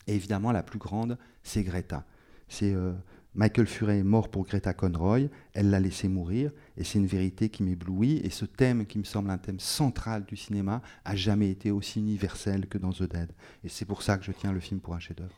[0.06, 2.06] Et évidemment, la plus grande, c'est Greta.
[2.48, 2.94] C'est euh,
[3.36, 5.30] Michael Furet est mort pour Greta Conroy.
[5.54, 6.52] Elle l'a laissé mourir.
[6.78, 8.18] Et c'est une vérité qui m'éblouit.
[8.24, 12.00] Et ce thème, qui me semble un thème central du cinéma, a jamais été aussi
[12.00, 13.32] universel que dans The Dead.
[13.64, 15.34] Et c'est pour ça que je tiens le film pour un chef-d'œuvre.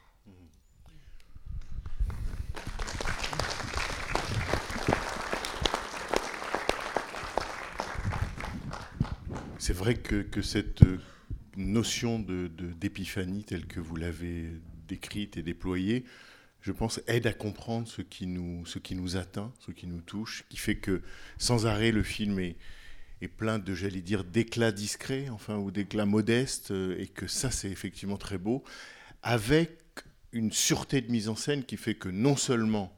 [9.58, 11.00] C'est vrai que, cette euh,
[11.58, 14.52] notion d'épiphanie telle que vous l'avez
[14.88, 16.06] décrite et déployée,
[16.66, 20.02] je pense, aide à comprendre ce qui nous, ce qui nous atteint, ce qui nous
[20.02, 21.04] touche, qui fait que
[21.38, 22.56] sans arrêt, le film est,
[23.22, 27.52] est plein de, j'allais dire, d'éclats discrets, enfin, ou d'éclats modestes, euh, et que ça,
[27.52, 28.64] c'est effectivement très beau,
[29.22, 29.78] avec
[30.32, 32.92] une sûreté de mise en scène qui fait que non seulement,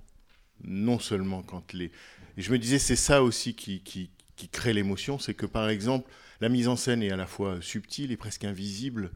[0.63, 1.91] non seulement quand les...
[2.38, 5.67] Et je me disais, c'est ça aussi qui, qui, qui crée l'émotion, c'est que par
[5.67, 9.12] exemple, la mise en scène est à la fois subtile et presque invisible.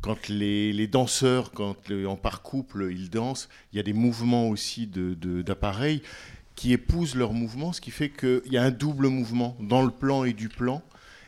[0.00, 3.92] Quand les, les danseurs, quand le- en par couple, ils dansent, il y a des
[3.92, 6.02] mouvements aussi de- de- d'appareils
[6.54, 9.90] qui épousent leurs mouvements, ce qui fait qu'il y a un double mouvement dans le
[9.90, 10.82] plan et du plan,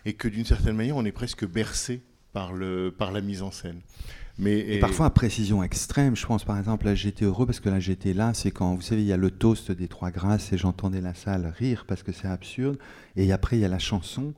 [0.04, 2.00] et que d'une certaine manière, on est presque bercé
[2.32, 3.80] par, le, par la mise en scène.
[4.38, 7.68] Mais, Et parfois à précision extrême, je pense par exemple, là j'étais heureux parce que
[7.68, 10.52] là j'étais là, c'est quand, vous savez, il y a le toast des trois grâces
[10.54, 12.78] et j'entendais la salle rire parce que c'est absurde,
[13.16, 14.32] et après il y a la chanson,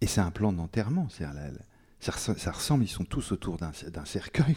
[0.00, 1.50] et c'est un plan d'enterrement, c'est-à-dire
[1.98, 3.72] ça, res- ça ressemble, ils sont tous autour d'un
[4.04, 4.54] cercueil.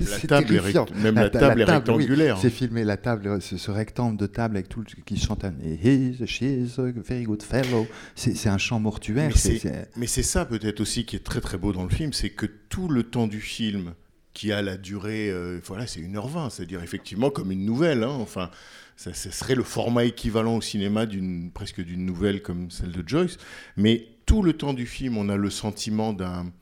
[0.00, 0.84] Même la table est terrifiant.
[0.84, 1.70] rect- même la ta- table est oui.
[1.70, 2.38] rectangulaire.
[2.38, 5.52] c'est filmé, la table, ce, ce rectangle de table avec tout le, qui chante un
[5.62, 7.86] He's, she's a very good fellow.
[8.14, 9.28] C'est un chant mortuaire.
[9.30, 12.30] Mais c'est- Mais ça peut-être aussi qui est très très beau dans le film, c'est
[12.30, 13.92] que tout le temps du film,
[14.32, 18.50] qui a la durée, euh, voilà, c'est 1h20, c'est-à-dire effectivement comme une nouvelle, hein, enfin,
[18.96, 23.02] ça, ça serait le format équivalent au cinéma d'une presque d'une nouvelle comme celle de
[23.06, 23.38] Joyce,
[23.78, 26.52] mais tout le temps du film, on a le sentiment d'un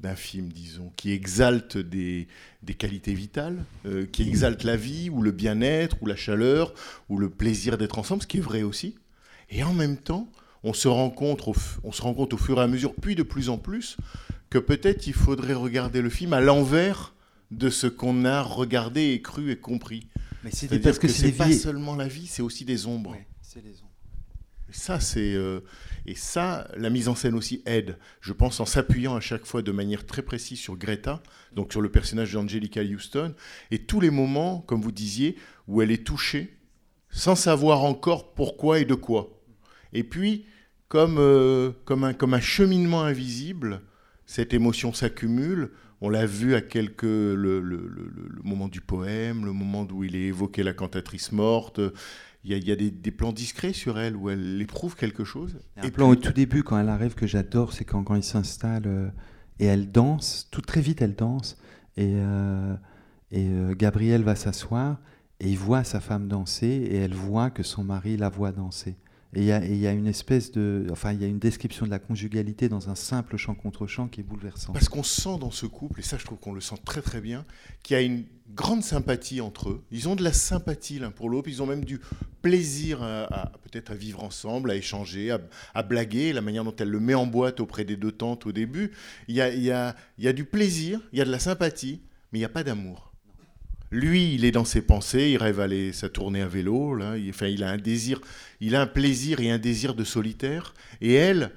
[0.00, 2.28] d'un film, disons, qui exalte des,
[2.62, 6.74] des qualités vitales, euh, qui exalte la vie, ou le bien-être, ou la chaleur,
[7.08, 8.96] ou le plaisir d'être ensemble, ce qui est vrai aussi.
[9.50, 10.28] Et en même temps,
[10.64, 13.22] on se, rencontre au, on se rend compte au fur et à mesure, puis de
[13.22, 13.96] plus en plus,
[14.50, 17.14] que peut-être il faudrait regarder le film à l'envers
[17.50, 20.08] de ce qu'on a regardé et cru et compris.
[20.42, 23.12] Mais c'est C'est-à-dire parce que, que c'est pas seulement la vie, c'est aussi des ombres.
[23.12, 23.92] Ouais, c'est les ombres.
[24.68, 25.60] Et ça, c'est euh,
[26.06, 27.98] et ça, la mise en scène aussi aide.
[28.20, 31.80] Je pense en s'appuyant à chaque fois de manière très précise sur Greta, donc sur
[31.80, 33.34] le personnage d'Angelica Houston,
[33.70, 36.56] et tous les moments, comme vous disiez, où elle est touchée,
[37.10, 39.42] sans savoir encore pourquoi et de quoi.
[39.92, 40.46] Et puis,
[40.88, 43.82] comme euh, comme un comme un cheminement invisible,
[44.26, 45.70] cette émotion s'accumule.
[46.02, 48.12] On l'a vu à quelques le, le- le-
[48.44, 51.80] moment du poème, le moment où il est évoqué la cantatrice morte.
[52.46, 54.94] Il y a, il y a des, des plans discrets sur elle où elle éprouve
[54.94, 55.58] quelque chose.
[55.76, 58.04] Il y a un plan au tout début quand elle arrive que j'adore, c'est quand,
[58.04, 59.08] quand il s'installe euh,
[59.58, 61.58] et elle danse, tout très vite elle danse,
[61.96, 62.76] et, euh,
[63.32, 65.00] et euh, Gabriel va s'asseoir
[65.40, 68.94] et il voit sa femme danser et elle voit que son mari la voit danser.
[69.36, 71.98] Et il y a, une espèce de, enfin il y a une description de la
[71.98, 74.72] conjugalité dans un simple chant contre chant qui est bouleversant.
[74.72, 77.20] Parce qu'on sent dans ce couple, et ça je trouve qu'on le sent très très
[77.20, 77.44] bien,
[77.82, 79.84] qu'il y a une grande sympathie entre eux.
[79.90, 82.00] Ils ont de la sympathie l'un pour l'autre, ils ont même du
[82.40, 85.36] plaisir à, peut-être à vivre ensemble, à échanger,
[85.74, 88.52] à, blaguer, la manière dont elle le met en boîte auprès des deux tantes au
[88.52, 88.92] début.
[89.28, 92.00] Il y a du plaisir, il y a de la sympathie,
[92.32, 93.12] mais il n'y a pas d'amour.
[93.90, 97.30] Lui, il est dans ses pensées, il rêve aller sa tournée à vélo, là, il,
[97.30, 98.20] enfin, il a un désir,
[98.60, 101.52] il a un plaisir et un désir de solitaire, et elle,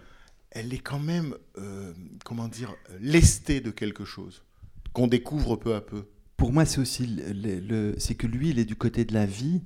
[0.51, 4.43] elle est quand même, euh, comment dire, lestée de quelque chose
[4.93, 6.05] qu'on découvre peu à peu.
[6.37, 9.61] Pour moi, c'est aussi le, c'est que lui, il est du côté de la vie,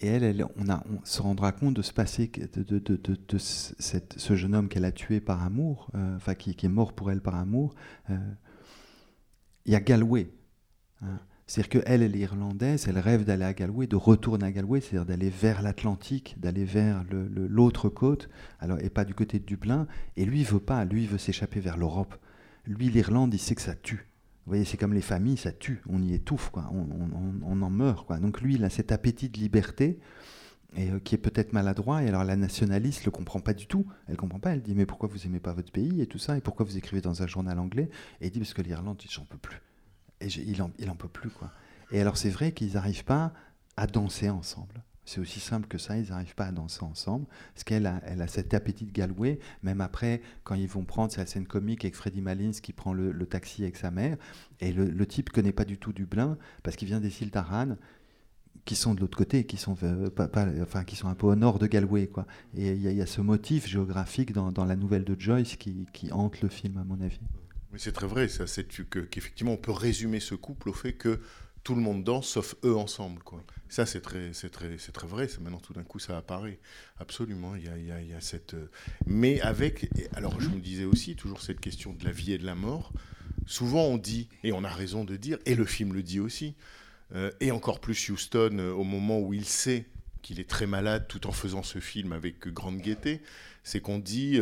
[0.00, 0.64] et elle, elle- on,
[1.04, 3.74] se rendra compte de passer que- de, de, de, de- ce-
[4.16, 7.10] ce jeune homme qu'elle a tué par amour, euh, enfin qui, qui est mort pour
[7.10, 7.74] elle par amour.
[8.08, 8.16] euh,
[9.66, 10.30] Il y a Galway.
[11.02, 11.18] hein.
[11.50, 15.04] C'est-à-dire qu'elle, elle est irlandaise, elle rêve d'aller à Galway, de retourner à Galway, c'est-à-dire
[15.04, 19.88] d'aller vers l'Atlantique, d'aller vers l'autre côte, alors, et pas du côté de Dublin.
[20.16, 22.14] Et lui, il veut pas, lui, il veut s'échapper vers l'Europe.
[22.66, 24.06] Lui, l'Irlande, il sait que ça tue.
[24.46, 26.70] Vous voyez, c'est comme les familles, ça tue, on y étouffe, quoi.
[26.72, 28.06] On, en meurt.
[28.06, 28.18] Quoi.
[28.18, 29.98] Donc lui, il a cet appétit de liberté
[30.76, 32.04] et euh, qui est peut-être maladroit.
[32.04, 33.86] Et alors la nationaliste le comprend pas du tout.
[34.06, 34.52] Elle comprend pas.
[34.52, 36.76] Elle dit mais pourquoi vous aimez pas votre pays et tout ça et pourquoi vous
[36.76, 37.90] écrivez dans un journal anglais?
[38.20, 39.60] Et il dit parce que l'Irlande, j'en peux plus.
[40.20, 41.50] Et il en, il en peut plus quoi.
[41.92, 43.32] Et alors c'est vrai qu'ils n'arrivent pas
[43.76, 44.82] à danser ensemble.
[45.10, 47.26] C'est aussi simple que ça, ils n'arrivent pas à danser ensemble.
[47.52, 51.20] Parce qu'elle a, elle cet appétit de Galway, même après, quand ils vont prendre, c'est
[51.20, 54.16] la scène comique avec Freddie Malins qui prend le, taxi avec sa mère.
[54.60, 57.32] Et le, le type connaît pas du tout Dublin, parce qu'il vient des îles
[58.64, 60.10] qui sont de l'autre côté, qui sont, euh,
[60.62, 62.06] enfin, qui sont un peu au nord de Galway.
[62.06, 62.26] Quoi.
[62.54, 66.48] Et il y, a- ce motif géographique dans, la nouvelle de Joyce qui hante le
[66.48, 67.18] film, à mon avis.
[67.72, 70.92] Mais c'est très vrai, ça, c'est que- qu'effectivement, on peut résumer ce couple au fait
[70.92, 71.20] que
[71.62, 73.22] tout le monde danse sauf eux ensemble.
[73.68, 75.28] Ça, c'est très, c'est très, c'est très vrai.
[75.40, 76.58] Maintenant tout d'un coup, ça apparaît.
[76.98, 78.54] Absolument, il y a, il y a- cette.
[78.54, 78.70] euh,
[79.06, 79.88] Mais avec.
[80.14, 82.92] Alors, je me disais aussi toujours cette question de la vie et de la mort.
[83.46, 86.54] Souvent, on dit, et on a raison de dire, et le film le dit aussi,
[87.14, 89.86] euh, et encore plus Houston euh, au moment où il sait
[90.22, 93.20] qu'il est très malade tout en faisant ce film avec grande gaieté,
[93.64, 94.38] c'est qu'on dit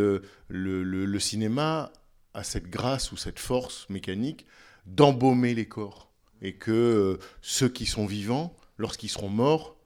[0.49, 1.93] le cinéma
[2.35, 4.47] a cette grâce ou cette force mécanique
[4.87, 6.11] d'embaumer les corps.
[6.41, 9.77] Et que euh, ceux qui sont vivants, lorsqu'ils seront morts,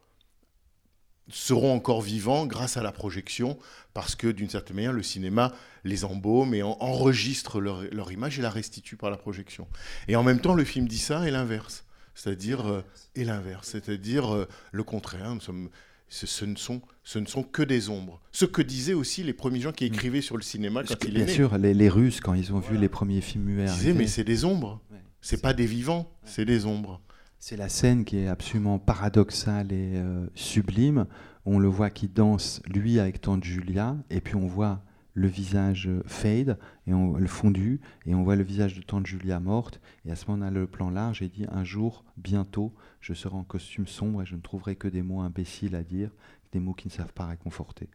[1.31, 3.59] seront encore vivants grâce à la projection,
[3.95, 8.39] parce que d'une certaine manière, le cinéma les embaume et en- enregistre leur, leur image
[8.39, 9.67] et la restitue par la projection.
[10.09, 11.85] Et en même temps, le film dit ça et l'inverse.
[12.15, 15.35] C'est-à-dire, euh, et l'inverse, c'est-à-dire euh, le contraire.
[15.35, 15.71] Nous sommes,
[16.13, 18.21] ce, ne sont, ce ne sont que des ombres.
[18.33, 21.15] Ce que disaient aussi les premiers gens qui écrivaient sur le cinéma quand que, il
[21.15, 21.33] est bien né.
[21.33, 24.07] sûr, les, les Russes, quand ils ont vu les premiers films muets Ils disaient, mais
[24.07, 24.83] c'est des ombres.
[24.91, 24.99] Ouais.
[25.23, 27.01] C'est pas des vivants, c'est des ombres.
[27.39, 31.07] C'est la scène qui est absolument paradoxale et euh, sublime.
[31.47, 34.83] On le voit qui danse, lui, avec Tante Julia, et puis on voit
[35.15, 39.07] le visage euh, fade, et on, le fondu, et on voit le visage de Tante
[39.07, 39.81] Julia morte.
[40.05, 43.15] Et à ce moment, on a le plan large, et dit Un jour, bientôt, je
[43.15, 46.11] serai en costume sombre et je ne trouverai que des mots imbéciles à dire,
[46.53, 47.89] des mots qui ne savent pas réconforter.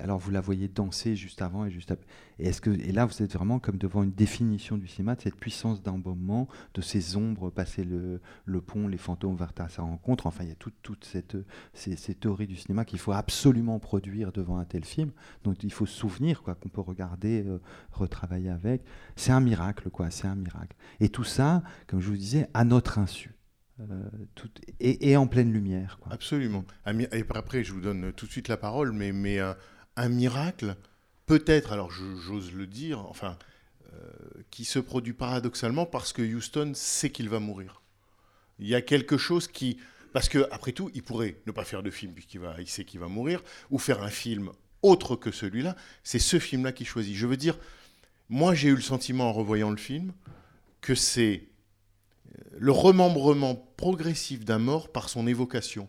[0.00, 2.06] Alors vous la voyez danser juste avant et juste après.
[2.38, 5.20] Et, est-ce que, et là, vous êtes vraiment comme devant une définition du cinéma, de
[5.20, 9.82] cette puissance d'embaumement, de ces ombres, passer le, le pont, les fantômes vers à sa
[9.82, 10.26] rencontre.
[10.26, 11.36] Enfin, il y a toute, cette,
[11.74, 15.10] ces, ces théories du cinéma qu'il faut absolument produire devant un tel film.
[15.44, 17.60] Donc il faut se souvenir quoi, qu'on peut regarder, euh,
[17.92, 18.82] retravailler avec.
[19.16, 20.10] C'est un miracle, quoi.
[20.10, 20.74] C'est un miracle.
[21.00, 23.34] Et tout ça, comme je vous disais, à notre insu.
[23.80, 24.08] Euh,
[24.78, 25.98] et, et en pleine lumière.
[26.10, 26.64] Absolument.
[26.86, 29.56] Et après, je vous donne tout de suite la parole, mais, un,
[29.96, 30.76] un miracle,
[31.26, 33.36] peut-être, alors j'ose le dire, enfin,
[33.92, 37.82] euh, qui se produit paradoxalement parce que Houston sait qu'il va mourir.
[38.58, 39.78] Il y a quelque chose qui.
[40.12, 42.84] Parce que après tout, il pourrait ne pas faire de film puisqu'il va, il sait
[42.84, 44.50] qu'il va mourir, ou faire un film
[44.82, 45.76] autre que celui-là.
[46.04, 47.14] C'est ce film-là qu'il choisit.
[47.14, 47.58] Je veux dire,
[48.28, 50.12] moi j'ai eu le sentiment en revoyant le film
[50.80, 51.49] que c'est euh,
[52.58, 55.88] le remembrement progressif d'un mort par son évocation.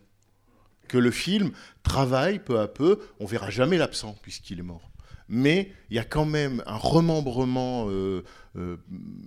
[0.88, 1.52] Que le film
[1.84, 4.92] travaille peu à peu, on verra jamais l'absent puisqu'il est mort.
[5.30, 8.24] Mais il y a quand même un remembrement euh,
[8.58, 8.76] euh,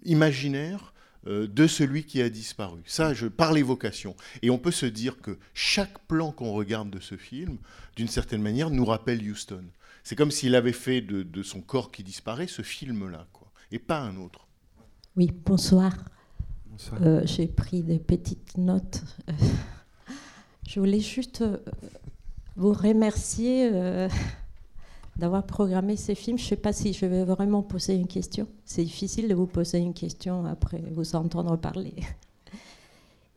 [0.04, 0.92] imaginaire
[1.26, 2.82] euh, de celui qui a disparu.
[2.84, 4.14] Ça, par l'évocation.
[4.42, 7.56] Et on peut se dire que chaque plan qu'on regarde de ce film,
[7.96, 9.64] d'une certaine manière, nous rappelle Houston.
[10.02, 13.78] C'est comme s'il avait fait de, de son corps qui disparaît ce film-là, quoi, et
[13.78, 14.46] pas un autre.
[15.16, 15.94] Oui, bonsoir.
[17.00, 19.02] Euh, J'ai pris des petites notes.
[19.28, 19.32] Euh,
[20.66, 21.58] je voulais juste euh,
[22.56, 23.70] vous remercier
[25.16, 26.38] d'avoir programmé ces films.
[26.38, 28.46] Je ne sais pas si je vais vraiment poser une question.
[28.64, 31.94] C'est difficile de vous poser une question après vous entendre parler.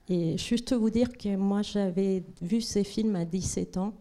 [0.10, 3.93] Et juste vous dire que moi, j'avais vu ces films à 17 ans.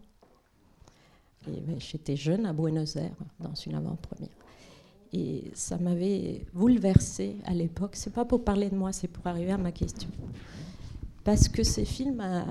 [1.45, 4.36] Ben, J'étais jeune à Buenos Aires, dans une avant-première.
[5.19, 7.95] Et ça m'avait bouleversée à l'époque.
[7.95, 10.09] C'est pas pour parler de moi, c'est pour arriver à ma question.
[11.23, 12.45] Parce que ces films a-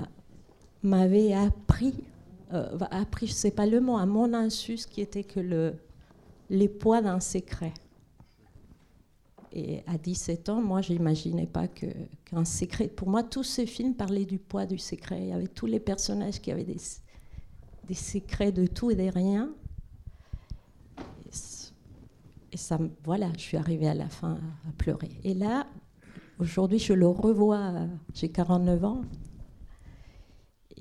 [0.83, 1.93] m'avaient appris,
[2.53, 5.75] euh, appris, c'est pas le mot, à mon insu, ce qui était que le,
[6.49, 7.73] les poids d'un secret.
[9.53, 11.85] Et à 17 ans, moi, j'imaginais pas que,
[12.25, 12.89] qu'un secret.
[12.89, 15.21] Pour moi, tous ces films parlaient du poids du secret.
[15.21, 16.81] Il y avait tous les personnages qui avaient des,
[17.87, 19.49] des secrets de tout et de rien.
[22.51, 24.35] Et ça, voilà, je suis arrivée à la fin
[24.67, 25.11] à, pleurer.
[25.23, 25.67] Et là,
[26.39, 29.01] aujourd'hui, je le revois, euh, j'ai 49 ans.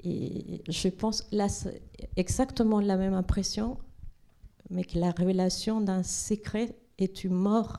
[0.04, 1.82] Et je pense, là, c'est
[2.16, 3.78] exactement la même impression,
[4.70, 7.78] mais que la révélation d'un secret est une mort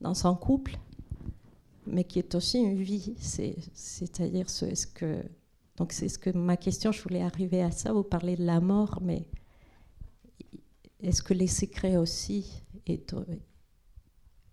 [0.00, 0.78] dans un couple,
[1.86, 3.14] mais qui est aussi une vie.
[3.18, 5.22] C'est- C'est-à-dire, ce- est-ce que.
[5.76, 8.60] Donc, c'est ce que ma question, je voulais arriver à ça, vous parlez de la
[8.60, 9.28] mort, mais
[11.02, 13.14] est-ce que les secrets aussi est,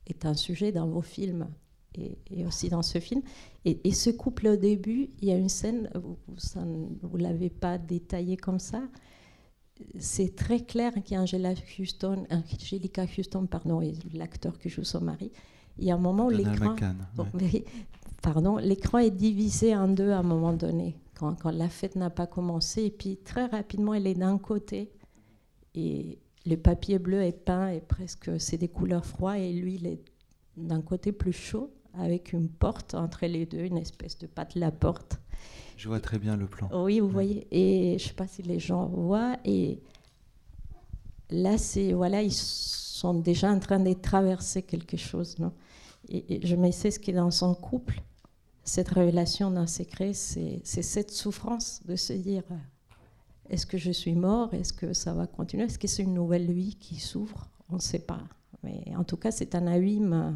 [0.07, 1.47] est un sujet dans vos films
[1.95, 3.21] et, et aussi dans ce film?
[3.65, 7.77] Et, et ce couple au début, il y a une scène, vous ne l'avez pas
[7.77, 8.81] détaillé comme ça,
[9.99, 13.81] c'est très clair qu'Angela Houston, Angelica Houston, pardon,
[14.13, 15.31] l'acteur qui joue son mari,
[15.77, 16.75] il y a un moment où l'écran,
[17.15, 17.65] Bon, ouais.
[18.21, 22.09] pardon, l'écran est divisé en deux à un moment donné, quand, quand la fête n'a
[22.09, 24.91] pas commencé, et puis très rapidement, elle est d'un côté,
[25.73, 29.87] et le papier bleu est peint, et presque c'est des couleurs froides, et lui, il
[29.87, 29.99] est
[30.57, 34.71] d'un côté plus chaud, avec une porte entre les deux, une espèce de patte la
[34.71, 35.19] porte.
[35.77, 36.69] Je vois très bien le plan.
[36.73, 37.47] Oui, vous voyez.
[37.51, 39.37] Et je ne sais pas si les gens voient.
[39.43, 39.81] Et
[41.29, 45.51] là, c'est voilà, ils sont déjà en train de traverser quelque chose, non?
[46.09, 48.01] Et, et je me sais ce qui est dans son couple,
[48.63, 52.43] cette révélation d'un secret, c'est cette souffrance de se dire
[53.49, 54.53] est-ce que je suis mort?
[54.53, 55.63] Est-ce que ça va continuer?
[55.65, 57.49] Est-ce que c'est une nouvelle vie qui s'ouvre?
[57.69, 58.21] On ne sait pas.
[58.63, 60.31] Mais en tout cas, c'est un abîme euh,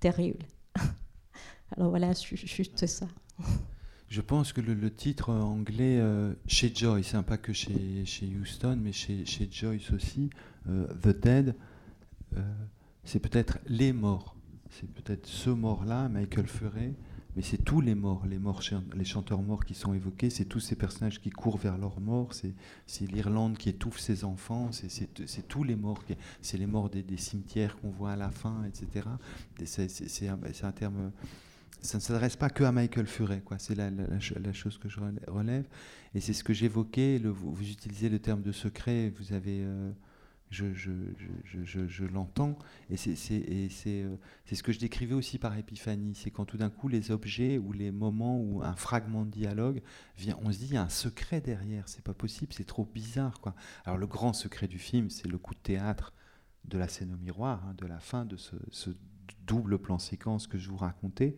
[0.00, 0.46] terrible.
[1.76, 3.06] Alors voilà, ju- juste ça.
[4.08, 8.78] Je pense que le, titre anglais euh, chez Joyce, hein, pas que chez, chez Houston,
[8.80, 10.30] mais chez, Joyce aussi,
[10.68, 11.54] euh, The Dead,
[13.04, 14.36] c'est peut-être les morts.
[14.70, 16.94] C'est peut-être ce mort-là, Michael Furay,
[17.36, 18.62] mais c'est tous les morts, les morts,
[18.94, 22.32] les chanteurs morts qui sont évoqués, c'est tous ces personnages qui courent vers leur mort,
[22.32, 26.02] c'est l'Irlande qui étouffe ses enfants, c'est- tous les morts,
[26.40, 29.06] c'est les morts des, cimetières qu'on voit à la fin, etc.
[29.60, 31.12] Et c'est- un, terme
[31.82, 33.06] ça ne s'adresse pas que à Michael
[33.44, 33.58] quoi.
[33.58, 35.66] C'est la, la- la cho- la chose que je relè- relève.
[36.14, 37.18] Et c'est ce que j'évoquais.
[37.52, 39.12] vous utilisez le terme de secret.
[39.18, 39.92] Vous avez, euh,
[40.50, 42.58] je, l'entends.
[42.90, 46.14] Et euh, c'est ce que je décrivais aussi par épiphanie.
[46.14, 49.82] C'est quand tout d'un coup les objets ou les moments ou un fragment de dialogue
[50.16, 51.88] vient, on se dit il y a un secret derrière.
[51.88, 52.52] C'est pas possible.
[52.52, 53.54] C'est trop bizarre, quoi.
[53.84, 56.12] Alors le grand secret du film, c'est le coup de théâtre
[56.64, 58.90] de la scène au miroir, hein, de la fin de ce
[59.46, 61.36] double plan séquence que je vous racontais.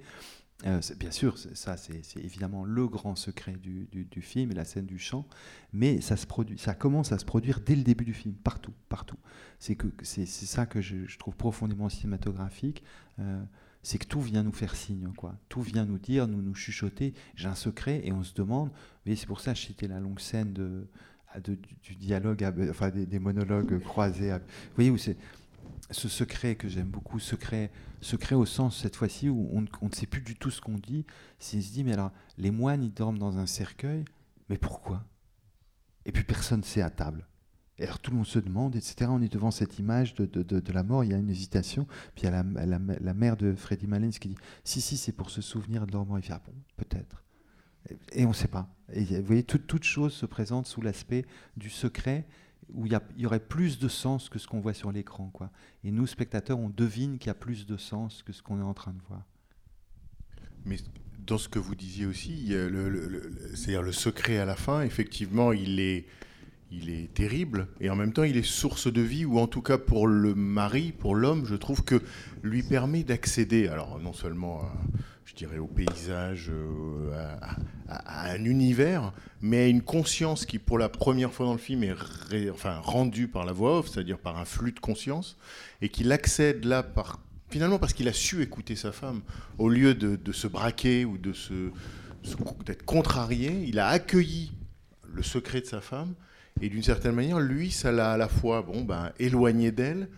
[0.67, 5.25] Euh, bien sûr, ça c'est évidemment le grand secret du, film la scène du chant,
[5.73, 8.73] mais ça, se produit, ça commence à se produire dès le début du film, partout,
[8.89, 9.19] partout.
[9.61, 12.83] C'est ça que je, trouve profondément cinématographique.
[13.21, 13.43] euh,
[13.85, 15.37] c'est que tout vient nous faire signe, quoi.
[15.49, 17.15] Tout vient nous dire, nous nous chuchoter.
[17.37, 18.71] J'ai un secret et on se demande.
[19.07, 20.89] C'est pour ça que c'était la longue scène de,
[21.83, 24.31] du, dialogue, enfin des, monologues croisés.
[24.31, 25.17] vous voyez où c'est
[25.91, 27.71] ce secret que j'aime beaucoup, secret,
[28.01, 30.79] secret au sens cette fois-ci où on, ne- on sait plus du tout ce qu'on
[30.79, 31.07] dit.
[31.39, 34.05] C'est se dit, mais alors, les moines, ils dorment dans un cercueil,
[34.49, 35.05] mais pourquoi?
[36.05, 37.27] Et puis personne ne sait à table.
[37.79, 39.07] Et alors tout le monde se demande, etc.
[39.09, 41.87] On est devant cette image de, de- de- la mort, il y a une hésitation.
[42.15, 44.97] Puis il y a la, la- la mère de Freddy Malins qui dit, si, si,
[44.97, 46.19] c'est pour se souvenir de leur mort.
[46.19, 47.23] Il fait, ah bon, peut-être.
[48.13, 48.69] Et, on ne sait pas.
[48.95, 51.25] Vous voyez, toute, toute chose se présente sous l'aspect
[51.57, 52.27] du secret
[52.73, 55.31] où il y, aurait plus de sens que ce qu'on voit sur l'écran.
[55.33, 55.51] quoi.
[55.85, 58.65] Et nous, spectateurs, on devine qu'il y a plus de sens que ce qu'on est
[58.65, 59.25] en train de voir.
[60.65, 60.77] Mais
[61.27, 62.49] dans ce que vous disiez aussi,
[63.55, 66.07] c'est-à-dire le secret à la fin, effectivement, il est,
[66.71, 69.63] il est terrible et en même temps, il est source de vie, ou en tout
[69.63, 72.03] cas pour le mari, pour l'homme, je trouve que
[72.43, 74.73] lui permet d'accéder, alors non seulement, à,
[75.29, 77.37] je dirais, au paysage, euh,
[77.87, 79.13] à, un univers,
[79.43, 83.29] mais à une conscience qui, pour la première fois dans le film, est enfin, rendue
[83.29, 85.37] par la voix off, c'est-à-dire par un flux de conscience,
[85.83, 89.21] et qu'il accède là par finalement parce qu'il a su écouter sa femme,
[89.59, 91.71] au lieu de, se braquer ou de se-
[92.65, 94.53] d'être contrarié, il a accueilli
[95.13, 96.15] le secret de sa femme,
[96.61, 100.09] et d'une certaine manière, lui, ça l'a à la fois bon, ben, éloigné d'elle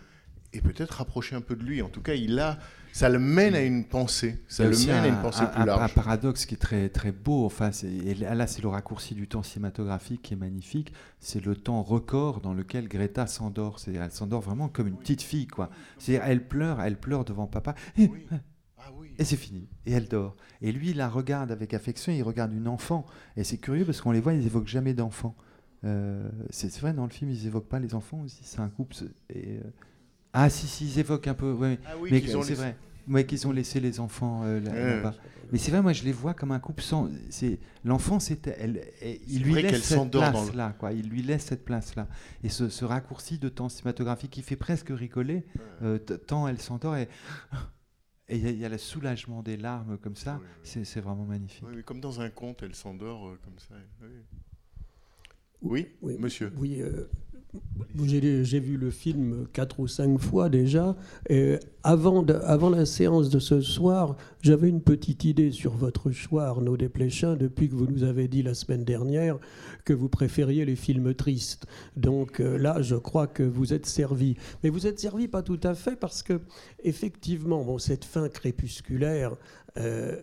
[0.53, 1.81] et peut-être rapproché un peu de lui.
[1.81, 2.59] En tout cas, il a,
[2.91, 5.61] ça le mène à une pensée, ça le mène à un- une pensée un- plus
[5.61, 5.81] un- large.
[5.91, 9.43] Un paradoxe qui est très, très beau, enfin, et là c'est le raccourci du temps
[9.43, 13.79] cinématographique qui est magnifique, c'est le temps record dans lequel Greta s'endort.
[13.79, 15.69] C'est- Elle s'endort vraiment comme une petite fille, quoi.
[15.99, 18.09] C'est elle pleure, elle pleure devant papa, et,
[19.17, 20.35] et c'est fini, et elle dort.
[20.61, 23.05] Et lui, il la regarde avec affection, il regarde une enfant,
[23.37, 25.35] et c'est curieux parce qu'on les voit, ils évoquent jamais d'enfants.
[25.83, 28.95] Euh, c'est vrai, dans le film, ils évoquent pas les enfants aussi, c'est un couple.
[29.29, 29.61] Et, euh,
[30.33, 31.77] Ah si, si, ils évoquent un peu, ouais.
[31.85, 32.77] Ah oui, mais qu'ils ont c'est laissé- vrai.
[33.07, 35.09] Ouais, qu'ils ont laissé les enfants euh, là- Ouais, là-bas.
[35.09, 35.15] ouais.
[35.51, 37.09] Mais c'est vrai, moi je les vois comme un couple sans.
[37.29, 38.81] C'est l'enfant, c'est elle.
[39.01, 40.93] elle- il C'est lui vrai laisse qu'elle cette place là, quoi.
[40.93, 42.07] Il lui laisse cette place là.
[42.43, 45.43] Et ce, ce raccourci de temps cinématographique qui fait presque rigoler,
[45.81, 47.09] euh, tant elle s'endort et
[48.29, 50.39] et il y, a- il y a le soulagement des larmes comme ça.
[50.63, 51.65] C'est c'est vraiment magnifique.
[51.67, 53.75] Oui, comme dans un conte, elle s'endort euh, comme ça.
[55.61, 56.53] Oui, Oui, monsieur.
[56.57, 57.09] Oui, euh,
[58.05, 60.95] J'ai vu le film quatre ou cinq fois déjà.
[61.29, 66.77] Et avant, la séance de ce soir, j'avais une petite idée sur votre choix, Arnaud
[66.77, 69.37] Desplechin, depuis que vous nous avez dit la semaine dernière
[69.83, 71.65] que vous préfériez les films tristes.
[71.97, 74.35] Donc euh, là, je crois que vous êtes servi.
[74.63, 76.39] Mais vous êtes servi pas tout à fait parce que,
[76.83, 79.35] effectivement, cette fin crépusculaire.
[79.77, 80.21] euh,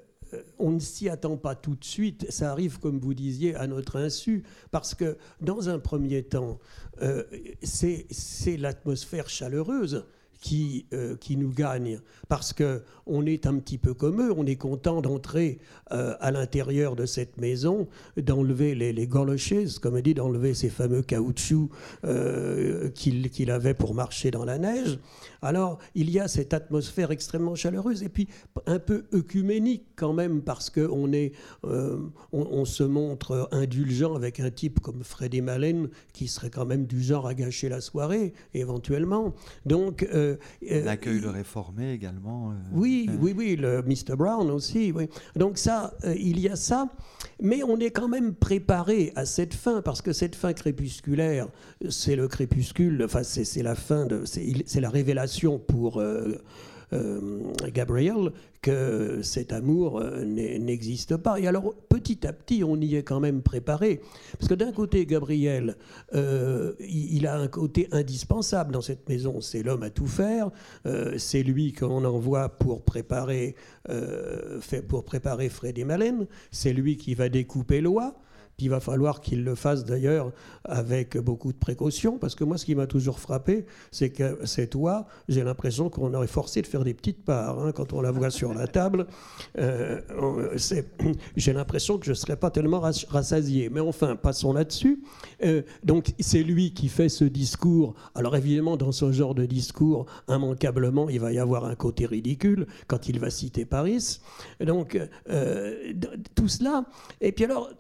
[0.58, 2.26] on ne s'y attend pas tout de suite.
[2.30, 6.58] Ça arrive, comme vous disiez, à notre insu, parce que dans un premier temps,
[7.02, 7.24] euh,
[7.62, 10.04] c'est l'atmosphère chaleureuse
[10.40, 14.46] qui, euh, qui nous gagne, parce que on est un petit peu comme eux, on
[14.46, 15.58] est content d'entrer
[15.92, 21.02] euh, à l'intérieur de cette maison, d'enlever les, les comme on dit, d'enlever ces fameux
[21.02, 21.70] caoutchoucs
[22.04, 24.98] euh, qu'il avait pour marcher dans la neige.
[25.42, 28.28] Alors, il y a cette atmosphère extrêmement chaleureuse et puis
[28.66, 31.32] un peu œcuménique quand même, parce qu'on est,
[31.64, 31.98] euh,
[32.32, 36.86] on, on se montre indulgent avec un type comme Freddy Malen, qui serait quand même
[36.86, 39.34] du genre à gâcher la soirée, éventuellement.
[39.66, 40.36] Donc, euh,
[40.70, 42.50] euh, On accueille le réformé également.
[42.50, 44.16] euh, oui, oui, oui, le Mr.
[44.16, 44.92] Brown aussi.
[44.94, 45.08] Oui.
[45.36, 46.88] Donc ça, il y a ça,
[47.40, 51.48] mais on est quand même préparé à cette fin parce que cette fin crépusculaire,
[51.88, 53.02] c'est le crépuscule.
[53.04, 55.27] Enfin, c'est la fin de, c'est la révélation
[55.58, 56.00] pour.
[56.00, 56.38] euh,
[56.94, 61.38] euh, Gabriel que cet amour euh, n'existe pas.
[61.38, 64.00] Et alors, petit à petit, on y est quand même préparé.
[64.38, 65.76] Parce que d'un côté, Gabriel,
[66.14, 69.40] il, a un côté indispensable dans cette maison.
[69.42, 70.50] C'est l'homme à tout faire.
[71.18, 73.54] C'est lui qu'on envoie pour préparer,
[74.88, 75.04] pour
[75.50, 76.26] Freddy Malen.
[76.50, 78.18] C'est lui qui va découper l'oie.
[78.58, 80.32] Puis il va falloir qu'il le fasse d'ailleurs
[80.64, 84.74] avec beaucoup de précaution, parce que moi, ce qui m'a toujours frappé, c'est que cette
[84.74, 87.60] oie, j'ai l'impression qu'on aurait forcé de faire des petites parts.
[87.60, 89.06] hein, quand on la voit sur la table,
[89.58, 90.00] Euh,
[91.36, 93.68] j'ai l'impression que je ne serais pas tellement ras- rassasié.
[93.70, 95.02] Mais enfin, passons là-dessus.
[95.44, 97.94] Euh, donc, c'est lui qui fait ce discours.
[98.16, 102.66] Alors, évidemment, dans ce genre de discours, immanquablement, il va y avoir un côté ridicule
[102.88, 104.18] quand il va citer Paris.
[104.60, 104.98] Donc,
[105.30, 105.92] euh,
[106.34, 106.84] tout cela.
[107.20, 107.70] Et puis alors,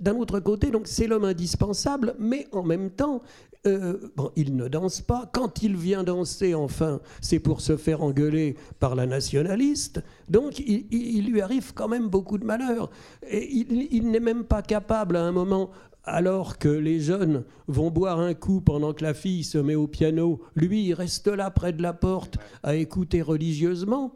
[0.00, 3.22] d'un autre côté, donc c'est l'homme indispensable, mais en même temps,
[3.66, 3.98] euh,
[4.36, 5.28] il ne danse pas.
[5.32, 10.02] Quand il vient danser, enfin, c'est pour se faire engueuler par la nationaliste.
[10.28, 12.90] Donc, il, lui arrive quand même beaucoup de malheurs.
[13.28, 15.70] Et il, il n'est même pas capable, à un moment,
[16.04, 19.88] alors que les jeunes vont boire un coup pendant que la fille se met au
[19.88, 24.14] piano, lui, il reste là près de la porte à écouter religieusement.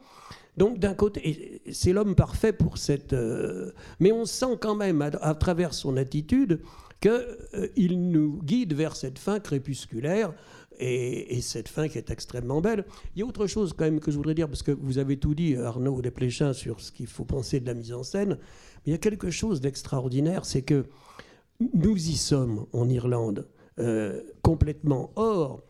[0.56, 3.12] Donc d'un côté, c'est l'homme parfait pour cette...
[3.12, 6.60] euh, mais on sent quand même, à, travers son attitude,
[7.00, 10.34] qu'il nous guide vers cette fin crépusculaire
[10.78, 12.84] et, et cette fin qui est extrêmement belle.
[13.14, 15.16] Il y a autre chose quand même que je voudrais dire, parce que vous avez
[15.16, 18.38] tout dit, Arnaud Desplechin, sur ce qu'il faut penser de la mise en scène,
[18.86, 20.84] il y a quelque chose d'extraordinaire, c'est que
[21.74, 23.46] nous y sommes en Irlande,
[23.78, 25.12] euh, complètement.
[25.16, 25.62] Or,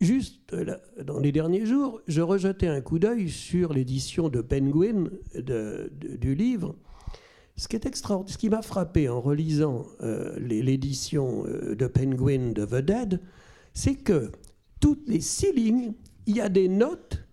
[0.00, 5.08] juste là, dans les derniers jours, je rejetais un coup d'œil sur l'édition de Penguin
[5.34, 6.76] du livre.
[7.58, 12.52] Ce qui, est extraordinaire, ce qui m'a frappé en relisant euh, l'édition euh, de Penguin
[12.52, 13.20] de The Dead,
[13.72, 14.30] c'est que
[14.78, 15.94] toutes les six lignes,
[16.26, 17.24] il y a des notes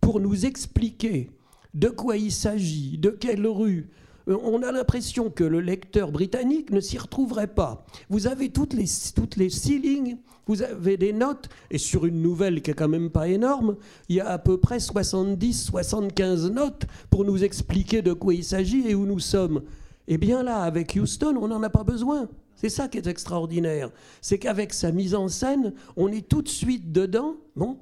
[0.00, 1.30] pour nous expliquer
[1.74, 3.90] de quoi il s'agit, de quelle rue.
[4.28, 7.86] Euh, On a l'impression que le lecteur britannique ne s'y retrouverait pas.
[8.08, 12.22] Vous avez toutes les, toutes les six lignes, vous avez des notes, et sur une
[12.22, 13.76] nouvelle qui est quand même pas énorme,
[14.08, 18.88] il y a à peu près 70-75 notes pour nous expliquer de quoi il s'agit
[18.88, 19.62] et où nous sommes.
[20.06, 22.28] Eh bien là, avec Houston, on n'en a pas besoin.
[22.54, 23.90] C'est ça qui est extraordinaire.
[24.20, 27.36] C'est qu'avec sa mise en scène, on est tout de suite dedans.
[27.54, 27.78] Bon,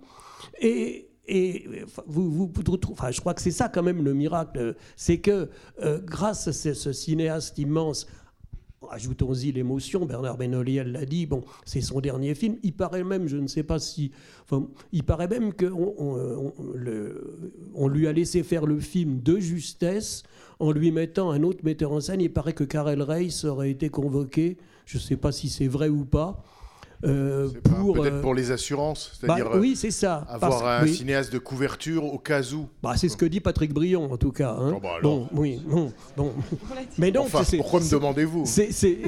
[0.61, 4.15] et, et enfin, vous, vous, vous enfin, je crois que c'est ça quand même le
[4.15, 4.77] miracle.
[4.97, 5.49] C'est que
[5.83, 8.07] euh, grâce à ce, cinéaste immense,
[8.91, 12.57] ajoutons-y l'émotion, Bernard Benoliel l'a dit, bon, c'est son dernier film.
[12.63, 14.13] Il paraît même, je ne sais pas si.
[14.93, 15.95] Il paraît même qu'on
[17.75, 20.23] on lui a laissé faire le film de justesse
[20.61, 22.21] en lui mettant un autre metteur en scène.
[22.21, 25.89] Il paraît que Karel Reiss aurait été convoqué, je ne sais pas si c'est vrai
[25.89, 26.45] ou pas.
[27.05, 30.25] Euh, pour, Peut-être euh, pour les assurances, bah, c'est-à-dire euh, oui, c'est ça.
[30.29, 30.95] avoir Parce- un oui.
[30.95, 32.69] cinéaste de couverture au cas où.
[32.83, 34.57] Bah, c'est ce que dit Patrick Brion, en tout cas.
[34.59, 34.73] hein.
[34.77, 35.61] Oh, bah, bon, oui.
[36.99, 38.45] Mais Enfin, pourquoi me demandez-vous?
[38.47, 38.99] c'est, c'est,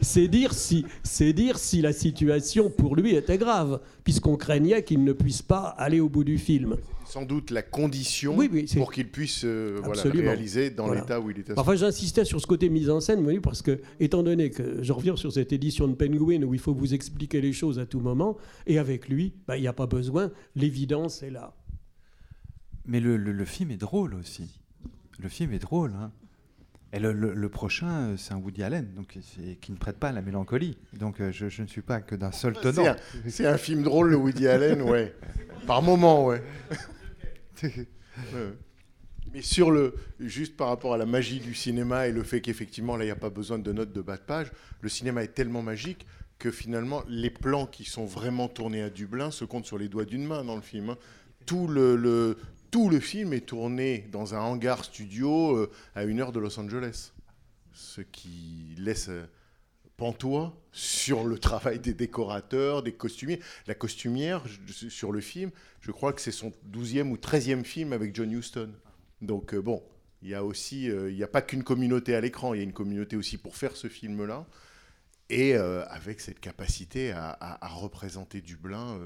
[0.00, 5.04] c'est dire si, c'est dire si la situation pour lui était grave, puisqu'on craignait qu'il
[5.04, 6.76] ne puisse pas aller au bout du film.
[7.08, 11.00] Sans doute la condition Oui, oui, c'est- pour qu'il puisse euh, voilà, réaliser dans Voilà.
[11.00, 11.58] l'état où il est.
[11.58, 14.92] Enfin, j'insistais sur ce côté mise en scène, oui, parce que, étant donné que je
[14.92, 18.00] reviens sur cette édition de Penguin où il faut vous expliquer les choses à tout
[18.00, 18.36] moment,
[18.66, 21.54] et avec lui, bah, il n'y a pas besoin, l'évidence est là.
[22.86, 24.60] Mais le, le- le film est drôle aussi.
[25.18, 25.92] Le film est drôle.
[25.98, 26.10] hein.
[26.94, 29.18] Et le, le- le prochain, euh, c'est un Woody Allen, donc
[29.60, 30.78] qui ne prête pas à la mélancolie.
[30.98, 32.82] Donc euh, je, je ne suis pas que d'un seul tenant.
[32.82, 32.96] C'est un,
[33.28, 35.14] c'est un film drôle, le Woody Allen, ouais.
[35.66, 36.42] Par moment, ouais.
[39.32, 42.96] Mais sur le, juste par rapport à la magie du cinéma et le fait qu'effectivement,
[42.96, 44.50] là, il n'y a pas besoin de notes de bas de page,
[44.80, 46.06] le cinéma est tellement magique
[46.38, 50.04] que finalement, les plans qui sont vraiment tournés à Dublin se comptent sur les doigts
[50.06, 50.90] d'une main dans le film.
[50.90, 50.98] hein.
[51.46, 52.38] Tout le, le-
[52.70, 56.58] tout le film est tourné dans un hangar studio euh, à une heure de Los
[56.60, 57.12] Angeles.
[57.72, 59.24] Ce qui laisse euh,
[59.98, 63.40] pantois sur le travail des décorateurs, des costumiers.
[63.66, 64.44] La costumière,
[64.88, 68.70] sur le film, je crois que c'est son 12e ou 13e film avec John Huston.
[69.20, 69.82] Donc euh, bon,
[70.22, 72.60] il y a aussi, euh, il n'y a pas qu'une communauté à l'écran, il y
[72.60, 74.46] a une communauté aussi pour faire ce film-là.
[75.30, 78.98] Et euh, avec cette capacité à, représenter Dublin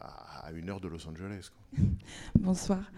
[0.00, 1.50] à une heure de Los Angeles.
[2.38, 2.92] Bonsoir.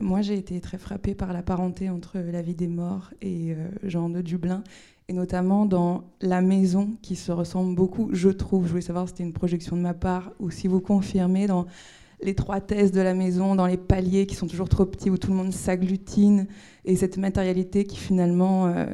[0.00, 4.08] Moi, j'ai été très frappée par la parenté entre La vie des morts et Jean
[4.08, 4.64] de Dublin,
[5.12, 8.64] et notamment dans La maison, qui se ressemble beaucoup, je trouve.
[8.64, 11.66] Je voulais savoir si c'était une projection de ma part ou si vous confirmez dans
[12.22, 15.36] l'étroitesse de la maison, dans les paliers qui sont toujours trop petits, où tout le
[15.36, 16.46] monde s'agglutine,
[16.84, 18.86] et cette matérialité qui finalement euh,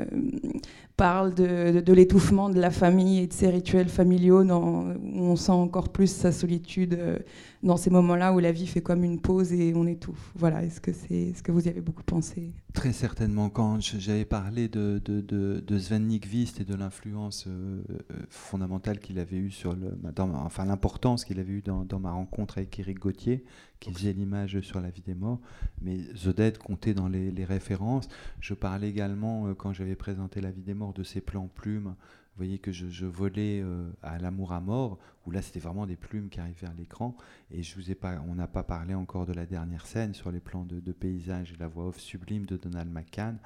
[0.96, 5.90] parle de, l'étouffement de la famille et de ses rituels familiaux, où on sent encore
[5.90, 7.18] plus sa solitude euh,
[7.62, 10.32] dans ces moments-là où la vie fait comme une pause et on étouffe.
[10.36, 12.52] Voilà, est-ce que, c'est, est-ce que vous y avez beaucoup pensé?
[12.72, 13.50] Très certainement.
[13.50, 19.18] Quand j'avais parlé de, de, de, de Sven et de l'influence euh, euh, fondamentale qu'il
[19.18, 20.12] avait eue sur le, ma-
[20.44, 23.44] enfin l'importance qu'il avait eue dans, ma rencontre avec Eric Gauthier,
[23.80, 25.40] qui faisait l'image sur la vie des morts,
[25.82, 25.98] mais
[26.32, 28.08] Dead comptait dans les, références.
[28.40, 31.94] Je parlais également, euh, quand j'avais présenté la vie des morts, de ces plans plumes.
[32.38, 35.96] Vous voyez que je, volais euh, à l'amour à mort, où là c'était vraiment des
[35.96, 37.16] plumes qui arrivaient à l'écran.
[37.50, 40.30] Et je vous ai pas, on n'a pas parlé encore de la dernière scène sur
[40.30, 43.40] les plans de, paysage et la voix off sublime de Donald McCann.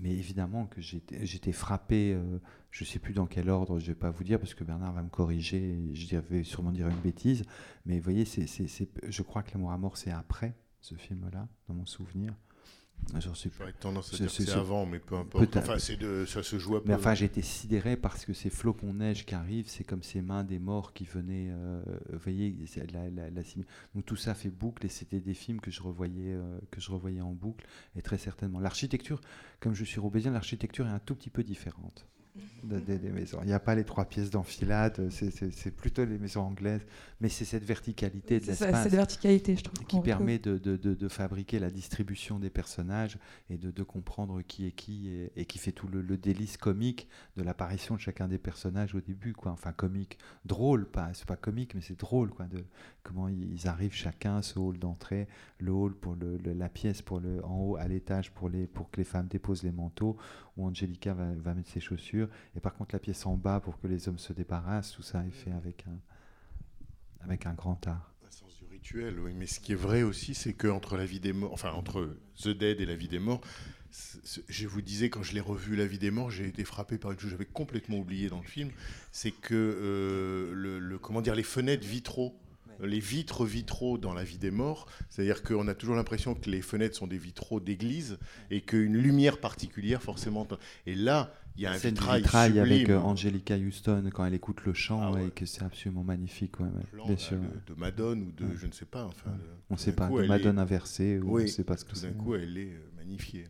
[0.00, 2.40] Mais évidemment que j'étais frappé, euh,
[2.72, 4.64] je ne sais plus dans quel ordre, je ne vais pas vous dire parce que
[4.64, 7.44] Bernard va me corriger, je vais sûrement dire une bêtise.
[7.86, 11.46] Mais vous voyez, c'est- c'est- je crois que L'amour à mort, c'est après ce film-là,
[11.68, 12.34] dans mon souvenir.
[13.34, 15.56] Suis J'aurais tendance à dire que c'est- avant, mais peu importe.
[15.56, 16.88] Enfin, de- ça se joue à peu.
[16.88, 20.02] Mais enfin, j'ai été sidéré parce que ces flocons de neige qui arrivent, c'est comme
[20.02, 21.80] ces mains des morts qui venaient, euh,
[22.12, 23.62] vous voyez, c'est la, la- la sim-
[23.94, 26.90] donc tout ça fait boucle et c'était des films que je revoyais, euh, que je
[26.90, 27.64] revoyais en boucle
[27.94, 28.58] et très certainement.
[28.58, 29.20] L'architecture,
[29.60, 32.06] comme je suis roubaisien, l'architecture est un tout petit peu différente
[32.64, 33.38] de- des, des maisons.
[33.42, 36.84] Il n'y a pas les trois pièces d'enfilade, c'est- plutôt les maisons anglaises,
[37.20, 39.86] mais c'est cette verticalité de l'espace cette verticalité, je trouve.
[39.86, 40.76] qui permet de, de-
[41.08, 43.18] fabriquer la distribution des personnages
[43.50, 46.56] et de, de comprendre qui est qui et, et qui fait tout le, le délice
[46.56, 51.26] comique de l'apparition de chacun des personnages au début quoi enfin comique drôle pas c'est
[51.26, 52.64] pas comique mais c'est drôle quoi de
[53.04, 55.28] comment ils arrivent chacun ce hall d'entrée
[55.60, 58.90] le hall pour le, la pièce pour le en haut à l'étage pour les pour
[58.90, 60.16] que les femmes déposent les manteaux
[60.56, 63.78] où Angelica va, va mettre ses chaussures et par contre la pièce en bas pour
[63.78, 65.98] que les hommes se débarrassent tout ça est fait avec un
[67.20, 69.32] avec un grand art Un sens du rituel, oui.
[69.34, 72.16] Mais ce qui est vrai aussi, c'est que entre la vie des morts, enfin entre
[72.42, 73.40] The Dead et la vie des morts,
[74.48, 77.12] je vous disais quand je l'ai revu La vie des morts, j'ai été frappé par
[77.12, 78.70] une chose que j'avais complètement oublié dans le film,
[79.12, 82.38] c'est que euh, le, le- comment dire les fenêtres vitraux.
[82.82, 86.62] Les vitres vitraux dans la vie des morts, c'est-à-dire qu'on a toujours l'impression que les
[86.62, 88.18] fenêtres sont des vitraux d'église
[88.50, 90.46] et qu'une lumière particulière forcément.
[90.86, 94.34] Et là, il y a un C'est vitrail, vitrail avec euh, Angelica Houston quand elle
[94.34, 95.26] écoute le chant Ah ouais.
[95.28, 96.58] et que c'est absolument magnifique.
[96.58, 96.66] ouais,
[97.06, 97.38] bien sûr.
[97.38, 98.56] de, de Madone ou de Ouais.
[98.56, 99.04] je ne sais pas.
[99.04, 99.30] Enfin,
[99.70, 101.84] On tout sait pas, coup, de Madone est- inversée, ou oui, on sait pas ce
[101.84, 102.16] que tout d'un c'est.
[102.16, 103.44] coup, elle est euh, magnifiée.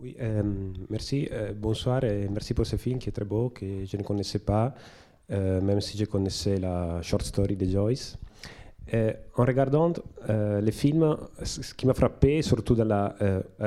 [0.00, 0.42] Oui, euh,
[0.90, 4.02] merci, euh, bonsoir et merci pour ce film qui est très beau, que je ne
[4.02, 4.74] connaissais pas,
[5.30, 8.16] même si je connaissais la short story de Joyce.
[9.36, 9.92] En regardant
[10.30, 13.14] euh, le film, ce qui m'a frappé, surtout dans la,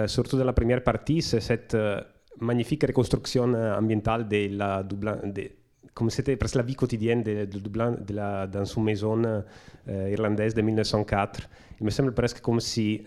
[0.08, 1.76] surtout dans la première partie, c'est cette
[2.40, 5.52] magnifique reconstruction ambientale de la Dublin, de-
[5.94, 10.10] comme c'était presque la vie quotidienne de, de Dublin de la, dans une maison euh,
[10.10, 11.50] irlandaise de 1904.
[11.82, 13.04] Il me semble presque comme si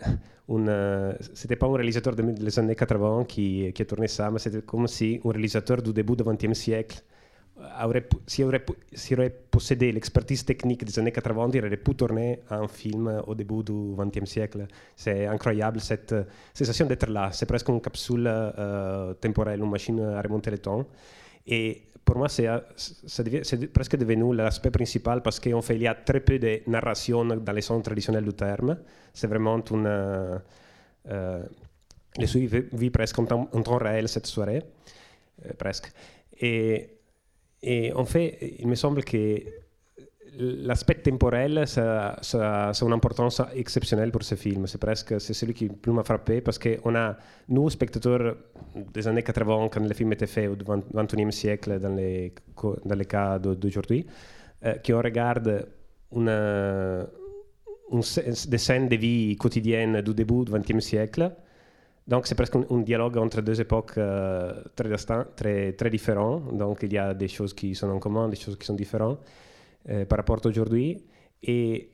[0.50, 4.30] un, euh, c'était pas un réalisateur de- des années 80 qui, qui a tourné ça,
[4.30, 7.03] mais c'était comme si un réalisateur du début du XXe siècle
[7.84, 12.40] aurait, si aurait, si aurait possédé l'expertise technique des années 80, il aurait pu tourner
[12.50, 14.66] un film au début du XXe siècle.
[14.96, 17.30] C'est incroyable cette euh, sensation d'être là.
[17.32, 20.86] C'est presque une capsule euh, temporelle, une machine à remonter le temps.
[21.46, 22.58] Et pour moi, c'est, euh,
[23.72, 27.52] presque devenu l'aspect principal parce qu'en fait, il y a très peu de narration dans
[27.52, 28.78] les sens traditionnels du terme.
[29.12, 29.86] C'est vraiment une.
[31.08, 31.42] euh,
[32.26, 34.62] suis vu presque en temps, en temps réel cette soirée,
[35.58, 35.90] presque.
[36.40, 36.98] Et,
[37.62, 39.38] et en fait, il me semble que
[40.38, 44.66] l'aspect temporel, ça, ça, ça, a une importance exceptionnelle pour ce film.
[44.66, 47.16] C'est presque c'est celui qui plus m'a frappé parce qu'on a,
[47.48, 48.36] nous, spectateurs
[48.92, 52.32] des années 80, quand le film était fait, au 21e siècle, dans les,
[52.84, 54.06] dans les cas d'aujourd'hui,
[54.64, 55.68] euh, qui on regarde
[56.14, 58.02] une, une,
[58.48, 61.30] des scènes de vie quotidienne du début du 20e siècle.
[62.07, 64.96] Donc c'est presque un, un, dialogue entre deux époques euh, très,
[65.36, 66.57] très, très différentes.
[66.57, 69.20] Donc il y a des choses qui sont en commun, des choses qui sont différentes.
[69.88, 71.03] Euh, par rapport à aujourd'hui.
[71.42, 71.90] Et,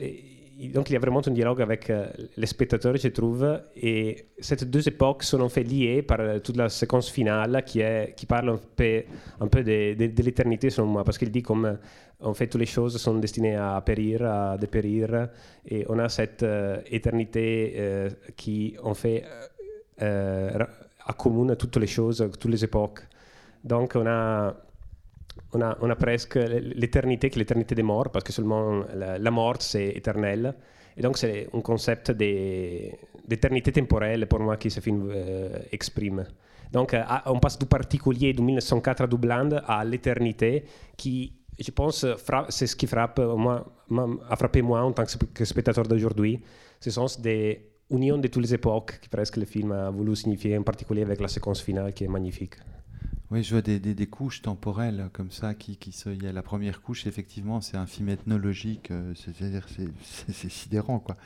[0.00, 0.33] et,
[0.72, 3.60] donc, il y a vraiment un dialogue avec euh, les spectateurs, je trouve.
[3.76, 7.80] Et ces deux époques sont en fait liées par euh, toute la séquence finale qui,
[7.80, 9.02] est, qui parle un peu,
[9.40, 11.04] un peu de, de, de l'éternité, selon moi.
[11.04, 11.78] Parce qu'il dit comme
[12.24, 15.28] en fait, toutes les choses sont destinées à périr, à dépérir.
[15.66, 19.24] Et on a cette euh, éternité euh, qui, en fait,
[20.02, 20.58] euh,
[21.06, 23.00] accommune toutes les choses, toutes les époques.
[23.62, 24.54] Donc, on a
[25.52, 30.54] on a, presque l'éternité, que l'éternité des morts, parce que seulement la, mort, c'est éternel.
[30.96, 36.24] Et donc, c'est un concept d'éternité temporelle pour moi qui ce film euh, exprime.
[36.72, 40.64] Donc, euh, on passe du particulier de 1904 à Dublin à l'éternité
[40.96, 42.04] qui, je pense,
[42.48, 43.64] c'est ce qui frappe, moi,
[44.28, 46.42] a frappé moi en tant que spectateur d'aujourd'hui.
[46.80, 50.56] Ce sont des unions de toutes les époques que presque le film a voulu signifier,
[50.58, 52.54] en particulier avec la séquence finale qui est magnifique.
[53.30, 55.54] Oui, je vois des, des, couches temporelles comme ça.
[55.54, 58.90] Qui, qui il y a la première couche, effectivement, c'est un film ethnologique.
[58.90, 61.16] Euh, C'est-à-dire, c'est sidérant, quoi.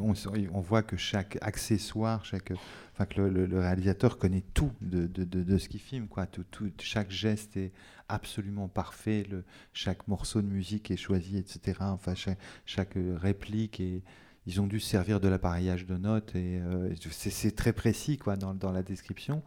[0.00, 0.14] On,
[0.52, 2.52] on, voit que chaque accessoire, chaque,
[2.94, 6.26] enfin, que le, réalisateur connaît tout de, de, de, ce qu'il filme, quoi.
[6.26, 7.72] Tout, tout, chaque geste est
[8.08, 9.24] absolument parfait.
[9.30, 11.78] Le, chaque morceau de musique est choisi, etc.
[11.82, 14.02] Enfin, chaque, chaque réplique est
[14.46, 18.36] ils ont dû se servir de l'appareillage de notes et euh, c'est très précis quoi
[18.36, 19.42] dans, dans la description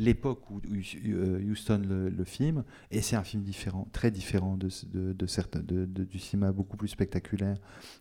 [0.00, 4.68] l'époque où, où, Houston le, le film et c'est un film différent très différent de,
[4.92, 5.26] de, de
[5.62, 7.56] de, du cinéma beaucoup plus spectaculaire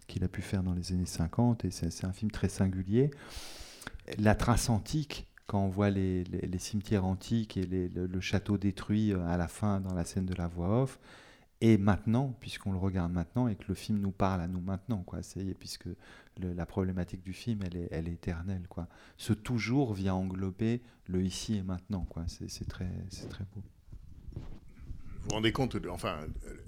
[0.07, 3.11] qu'il a pu faire dans les années 50 et c'est un film très singulier
[4.17, 9.35] la trace antique quand on voit les, les, cimetières antiques et le, château détruit à
[9.35, 10.99] la fin dans la scène de la voix off
[11.61, 15.03] et maintenant, puisqu'on le regarde maintenant et que le film nous parle à nous maintenant,
[15.05, 15.19] quoi.
[15.59, 15.87] Puisque
[16.47, 18.87] la problématique du film, elle est, elle est éternelle, quoi.
[19.17, 22.07] Ce toujours vient englober le ici et maintenant.
[22.27, 22.89] C'est très,
[23.29, 23.63] très beau.
[24.35, 24.41] Vous
[25.23, 26.19] vous rendez compte, de, enfin,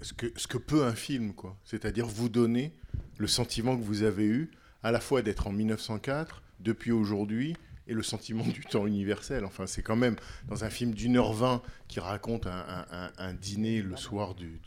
[0.02, 1.58] ce que, ce que peut un film, quoi.
[1.64, 2.74] C'est-à-dire vous donner
[3.18, 4.50] le sentiment que vous avez eu,
[4.82, 7.56] à la fois d'être en 1904, depuis aujourd'hui,
[7.88, 9.44] et le sentiment du temps universel.
[9.44, 10.16] Enfin, c'est quand même
[10.48, 12.86] dans un film d'une heure vingt qui raconte un,
[13.18, 14.60] un, dîner le soir, du,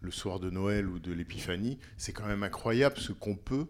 [0.00, 3.66] le soir de Noël ou de l'Épiphanie, c'est quand même incroyable ce qu'on peut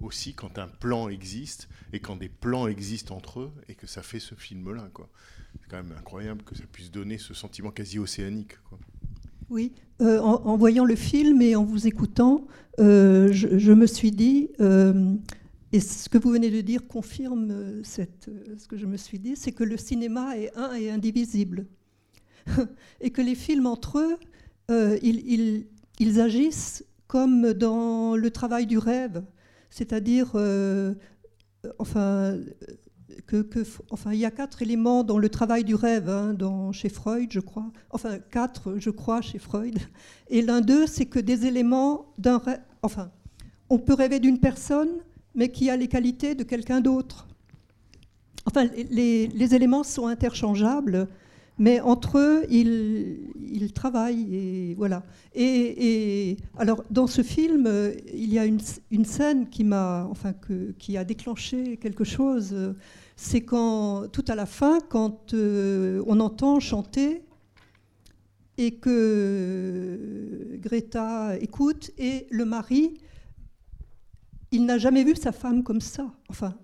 [0.00, 4.02] aussi quand un plan existe et quand des plans existent entre eux et que ça
[4.02, 4.88] fait ce film-là.
[5.60, 8.54] C'est quand même incroyable que ça puisse donner ce sentiment quasi océanique.
[9.50, 12.46] Oui, euh, en, voyant le film et en vous écoutant,
[12.78, 15.12] euh, je, me suis dit, euh,
[15.72, 19.34] et ce que vous venez de dire confirme cette, ce que je me suis dit,
[19.34, 21.66] c'est que le cinéma est un et indivisible.
[23.00, 24.16] et que les films entre eux,
[25.02, 29.22] ils, agissent comme dans le travail du rêve.
[29.70, 30.94] C'est-à-dire, euh,
[31.78, 32.36] enfin,
[34.12, 37.40] il y a quatre éléments dans le travail du rêve, hein, dans, chez Freud, je
[37.40, 37.70] crois.
[37.90, 39.78] Enfin, quatre, je crois, chez Freud.
[40.28, 42.60] Et l'un d'eux, c'est que des éléments d'un rêve.
[42.82, 43.10] Enfin,
[43.68, 44.90] on peut rêver d'une personne
[45.34, 47.26] mais qui a les qualités de quelqu'un d'autre.
[48.46, 51.08] Enfin, les, éléments sont interchangeables,
[51.60, 54.34] mais entre eux, ils, travaillent.
[54.34, 55.04] Et voilà.
[55.34, 57.68] Et, alors, dans ce film,
[58.14, 60.32] il y a une, scène qui m'a, enfin,
[60.78, 62.74] qui a déclenché quelque chose.
[63.14, 67.22] C'est quand, tout à la fin, quand euh, on entend chanter
[68.56, 72.94] et que Greta écoute et le mari
[74.52, 76.12] il n'a jamais vu sa femme comme ça.
[76.28, 76.54] Enfin,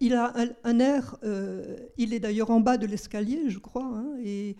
[0.00, 0.34] il a
[0.64, 4.56] un, air, euh, il est d'ailleurs en bas de l'escalier, je crois, hein, et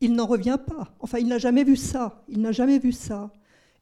[0.00, 0.94] il n'en revient pas.
[1.00, 2.24] Enfin, il n'a jamais vu ça.
[2.28, 3.32] Il n'a jamais vu ça.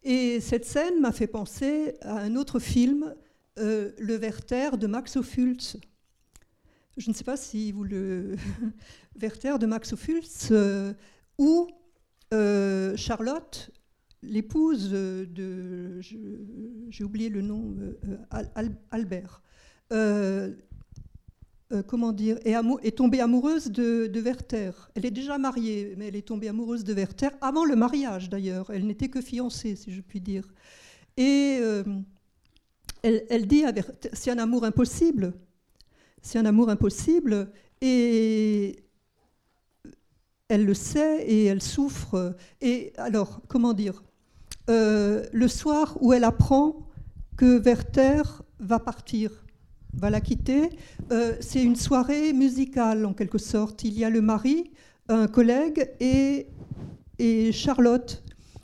[0.02, 3.14] Et cette scène m'a fait penser à un autre film,
[3.58, 5.78] euh, Le Werther de Max Ophuls.
[6.96, 8.36] Je ne sais pas si vous le.
[9.16, 10.92] Werther de Max Ophuls, euh,
[11.38, 11.68] où
[12.96, 13.70] Charlotte
[14.22, 17.76] l'épouse de, j'ai oublié le nom,
[18.30, 19.40] Al, Albert,
[21.72, 24.72] euh, comment dire, est, tombée amoureuse de, Werther.
[24.94, 28.70] Elle est déjà mariée, mais elle est tombée amoureuse de Werther avant le mariage d'ailleurs.
[28.70, 30.52] Elle n'était que fiancée, si je puis dire.
[31.16, 31.84] Et euh,
[33.02, 35.32] elle, elle, dit à Werther, c'est un amour impossible.
[36.22, 37.50] C'est un amour impossible.
[37.80, 38.76] Et
[40.48, 42.36] elle le sait et elle souffre.
[42.60, 44.02] Et alors, comment dire
[44.70, 46.88] euh, le soir où elle apprend
[47.36, 48.22] que Werther
[48.60, 49.43] va partir,
[49.96, 50.70] va la quitter.
[51.12, 53.84] Euh, c'est une soirée musicale en quelque sorte.
[53.84, 54.70] Il y a le mari,
[55.08, 56.46] un collègue et,
[57.18, 58.22] et Charlotte.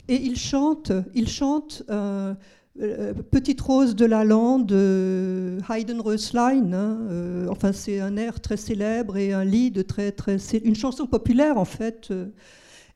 [0.08, 2.34] Et ils chantent, ils chantent euh,
[2.80, 6.72] euh, Petite Rose de la Lande, euh, Haydn Röslein.
[6.72, 11.06] hein, euh, enfin, c'est un air très célèbre et un lied très, très, une chanson
[11.06, 12.12] populaire en fait.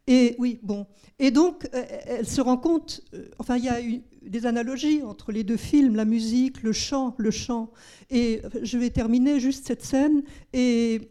[0.07, 0.87] Et oui, bon.
[1.21, 3.01] Et donc, elle se rend compte,
[3.39, 7.15] enfin, il y a eu des analogies entre les deux films, la musique, le chant,
[7.19, 7.71] le chant.
[8.11, 10.23] Et je vais terminer juste cette scène.
[10.53, 11.09] Et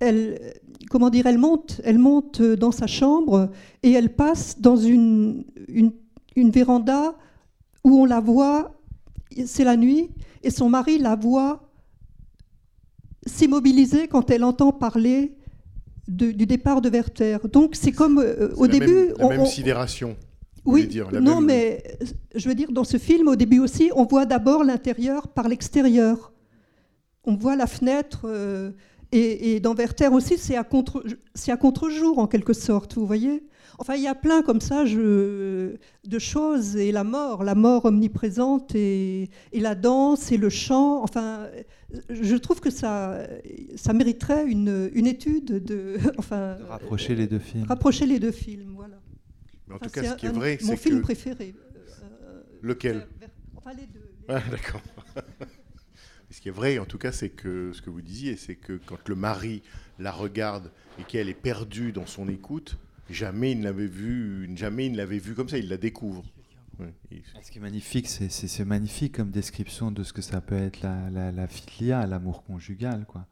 [0.00, 0.38] elle,
[0.90, 3.50] comment dire, elle monte, elle monte dans sa chambre
[3.82, 5.92] et elle passe dans une, une,
[6.36, 7.14] une véranda
[7.84, 8.78] où on la voit,
[9.46, 10.10] c'est la nuit,
[10.42, 11.62] et son mari la voit
[13.26, 15.34] s'immobiliser quand elle entend parler
[16.08, 17.38] de- du départ de Werther.
[17.52, 18.86] Donc c'est comme euh, au début.
[18.86, 20.16] même- la on- même on- sidération.
[20.66, 21.82] Oui, voulez dire, la non, même- mais
[22.34, 26.32] je veux dire, dans ce film, au début aussi, on voit d'abord l'intérieur par l'extérieur.
[27.24, 28.22] On voit la fenêtre.
[28.24, 28.70] euh,
[29.12, 31.04] et, et dans Werther aussi, c'est à contre,
[31.34, 33.44] c'est à contre-jour en quelque sorte, vous voyez.
[33.78, 37.84] Enfin, il y a plein comme ça je- de choses et la mort, la mort
[37.84, 41.02] omniprésente et, et la danse et le chant.
[41.04, 41.46] Enfin,
[42.10, 43.18] je trouve que ça,
[43.76, 47.64] ça mériterait une, une étude de, enfin, rapprocher les deux films.
[47.68, 48.96] Rapprocher les deux films, voilà.
[49.68, 51.54] Mais en Enfin, tout cas, ce qui est vrai, mon c'est film que- préféré.
[52.24, 53.06] euh, Lequel
[53.56, 54.00] Enfin, les deux.
[54.28, 54.80] Ah, d'accord.
[56.30, 58.80] ce qui est vrai, en tout cas, c'est que ce que vous disiez, c'est que
[58.86, 59.62] quand le mari
[59.98, 62.76] la regarde et qu'elle est perdue dans son écoute,
[63.10, 65.58] jamais il ne l'avait vu, jamais il ne l'avait vu comme ça.
[65.58, 66.24] Il la découvre.
[67.10, 70.40] Et- Ce qui est magnifique, c'est- c'est c'est magnifique comme description de ce que ça
[70.42, 73.06] peut être la, la, la filia, l'amour conjugal.
[73.06, 73.26] Quoi.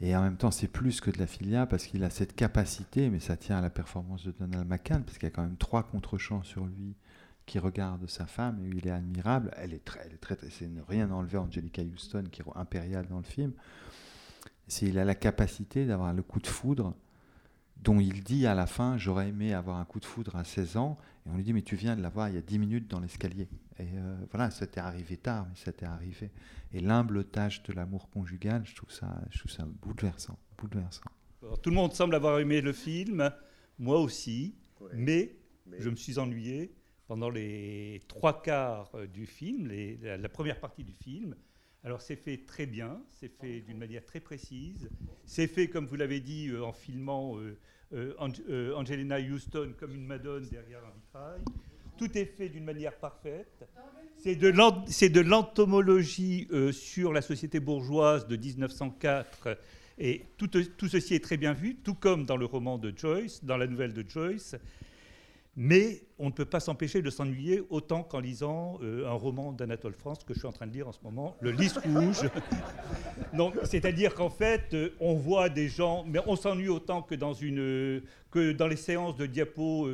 [0.00, 3.10] Et en même temps, c'est plus que de la filia parce qu'il a cette capacité,
[3.10, 5.56] mais ça tient à la performance de Donald McCann, parce qu'il y a quand même
[5.56, 6.94] trois contre-champs sur lui
[7.46, 9.50] qui regardent sa femme, et il est admirable.
[9.56, 13.06] Elle est très, elle est très, c'est ne rien enlever Angelica Houston, qui est impériale
[13.08, 13.52] dans le film.
[14.68, 16.94] C'est il a la capacité d'avoir le coup de foudre
[17.82, 20.76] dont il dit à la fin J'aurais aimé avoir un coup de foudre à 16
[20.76, 20.98] ans.
[21.26, 23.00] Et on lui dit Mais tu viens de l'avoir il y a 10 minutes dans
[23.00, 23.48] l'escalier.
[23.80, 26.30] Et euh, voilà, ça t'est arrivé tard, mais ça t'est arrivé.
[26.72, 30.38] Et l'humble tâche de l'amour conjugal, je trouve ça, je trouve ça bouleversant.
[30.60, 31.02] bouleversant.
[31.42, 33.30] Alors, tout le monde semble avoir aimé le film,
[33.78, 34.54] moi aussi,
[34.94, 35.36] mais,
[35.78, 36.74] je me suis ennuyé
[37.06, 41.36] pendant les trois quarts euh, du film, les- la, la première partie du film.
[41.84, 44.90] Alors c'est fait très bien, c'est fait d'une manière très précise,
[45.24, 47.56] c'est fait comme vous l'avez dit euh, en filmant euh,
[47.92, 51.40] euh, Ange- euh, Angelina Houston comme une madone derrière un vitrail.
[51.98, 53.64] Tout est fait d'une manière parfaite.
[54.16, 59.58] C'est de l'entomologie euh, sur la société bourgeoise de 1904
[59.98, 60.48] et tout,
[60.88, 63.92] ceci est très bien vu, tout comme dans le roman de Joyce, dans la nouvelle
[63.92, 64.54] de Joyce.
[65.56, 69.94] Mais on ne peut pas s'empêcher de s'ennuyer autant qu'en lisant euh, un roman d'Anatole
[69.94, 72.30] France que je suis en train de lire en ce moment, Le Lys Rouge.
[73.64, 78.52] C'est-à-dire qu'en fait, euh, on voit des gens, mais on s'ennuie autant que dans, que
[78.52, 79.88] dans les séances de diapos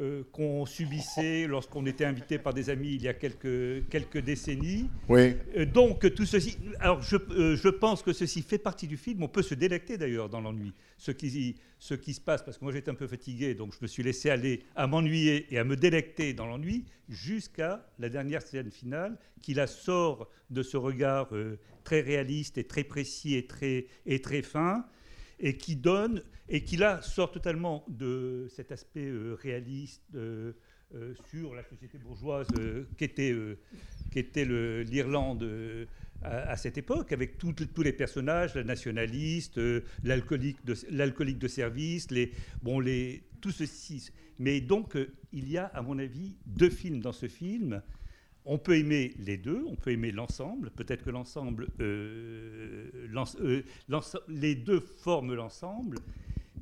[0.00, 4.88] euh, qu'on subissait lorsqu'on était invité par des amis il y a quelques, quelques décennies.
[5.10, 5.36] Oui.
[5.58, 9.22] Euh, donc tout ceci, alors je, euh, je pense que ceci fait partie du film.
[9.22, 10.72] On peut se délecter d'ailleurs dans l'ennui.
[10.96, 13.78] Ce qui, ce qui se passe, parce que moi j'étais un peu fatigué, donc je
[13.82, 18.40] me suis laissé aller à m'ennuyer et à me délecter dans l'ennui jusqu'à la dernière
[18.40, 21.30] scène finale qui la sort de ce regard
[21.84, 24.86] très réaliste et très précis et très, et très fin
[25.40, 30.52] et qui donne et qui là sort totalement de cet aspect euh, réaliste euh,
[30.94, 32.48] euh, sur la société bourgeoise
[32.96, 33.34] qu'était
[34.84, 35.48] l'Irlande
[36.22, 39.58] à, cette époque, avec tous les personnages, la nationaliste,
[40.02, 44.10] l'alcoolique de, service, les, bon, les, tout ceci.
[44.38, 44.98] Mais donc,
[45.32, 47.80] il y a, à mon avis, deux films dans ce film.
[48.46, 50.70] On peut aimer les deux, on peut aimer l'ensemble.
[50.70, 52.88] Peut-être que l'ensemble, euh,
[53.40, 53.62] euh,
[54.28, 55.98] les deux forment l'ensemble.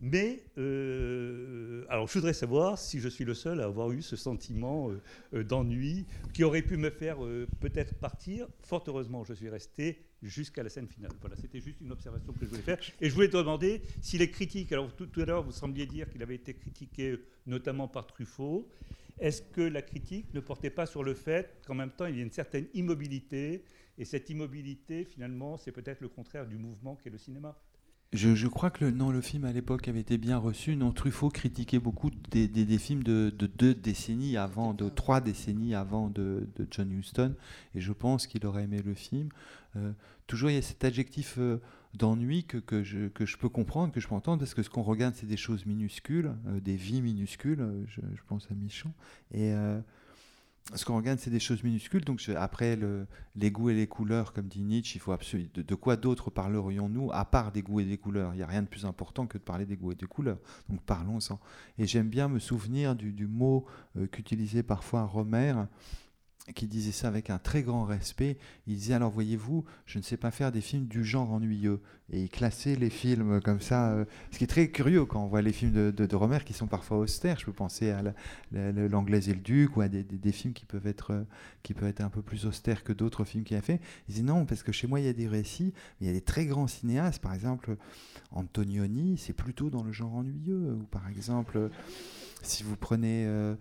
[0.01, 4.14] Mais, euh, alors je voudrais savoir si je suis le seul à avoir eu ce
[4.14, 4.93] sentiment
[5.33, 7.18] d'ennui qui aurait pu me faire
[7.61, 8.47] peut-être partir.
[8.61, 11.11] Fort heureusement, je suis resté jusqu'à la scène finale.
[11.20, 12.79] Voilà, c'était juste une observation que je voulais faire.
[13.01, 15.87] Et je voulais te demander si les critiques, alors tout, tout à l'heure vous sembliez
[15.87, 17.16] dire qu'il avait été critiqué
[17.47, 18.68] notamment par Truffaut,
[19.21, 22.21] est-ce que la critique ne portait pas sur le fait qu'en même temps il y
[22.21, 23.64] a une certaine immobilité,
[23.99, 27.57] et cette immobilité finalement c'est peut-être le contraire du mouvement qu'est le cinéma?
[28.14, 30.77] Je, je, crois que le, non, le film à l'époque avait été bien reçu.
[30.77, 35.21] Non, Truffaut critiquait beaucoup des, des, des films de, de, deux décennies avant, de trois
[35.21, 37.35] décennies avant de, de John Huston,
[37.75, 39.29] et je pense qu'il aurait aimé le film.
[39.77, 39.93] Euh,
[40.27, 41.61] toujours, il y a cet adjectif euh,
[41.99, 44.70] d'ennui que, que, je, que je peux comprendre, que je peux entendre, parce que ce
[44.70, 47.66] qu'on regarde, c'est des choses minuscules, euh, des vies minuscules.
[47.86, 48.92] Je, je, pense à Michon.
[49.32, 49.53] Et
[50.74, 52.05] ce qu'on regarde, c'est des choses minuscules.
[52.05, 55.49] Donc après le, les goûts et les couleurs, comme dit Nietzsche, il faut absolument.
[55.55, 58.34] De, quoi d'autre parlerions-nous à part des goûts et des couleurs?
[58.34, 60.38] Il n'y a rien de plus important que de parler des goûts et des couleurs.
[60.68, 61.40] Donc parlons-en.
[61.78, 65.55] Et j'aime bien me souvenir du, mot euh, qu'utilisait parfois Romer
[66.55, 68.38] qui disait ça avec un très grand respect.
[68.66, 71.80] Il disait alors voyez-vous, je ne sais pas faire des films du genre ennuyeux.
[72.11, 75.26] Et il classait les films comme ça, euh, ce qui est très curieux quand on
[75.26, 77.38] voit les films de, de, Romer qui sont parfois austères.
[77.38, 78.03] Je peux penser à
[78.53, 81.26] L'Anglaise et le Duc ou à des, des, films qui peuvent, être,
[81.62, 83.80] qui peuvent être un peu plus austères que d'autres films qu'il a fait.
[84.09, 86.11] Il disait non, parce que chez moi il y a des récits, mais il y
[86.11, 87.76] a des très grands cinéastes, par exemple
[88.30, 90.72] Antonioni, c'est plutôt dans le genre ennuyeux.
[90.80, 91.70] Ou par exemple,
[92.42, 93.24] si vous prenez...
[93.26, 93.55] Euh,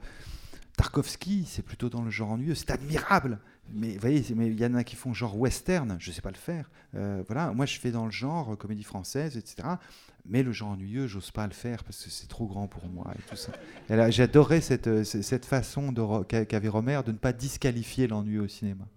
[0.77, 3.39] Tarkovsky, c'est plutôt dans le genre ennuyeux, c'est admirable.
[3.73, 6.29] Mais vous voyez, il y en a qui font genre western, je ne sais pas
[6.29, 6.69] le faire.
[6.95, 9.67] Euh, voilà, moi je fais dans le genre comédie française, etc.
[10.25, 13.11] Mais le genre ennuyeux, j'ose pas le faire parce que c'est trop grand pour moi
[13.17, 13.51] et tout ça.
[14.11, 15.93] J'adorais cette, cette façon
[16.27, 18.87] qu'avait Romer de ne pas disqualifier l'ennui au cinéma.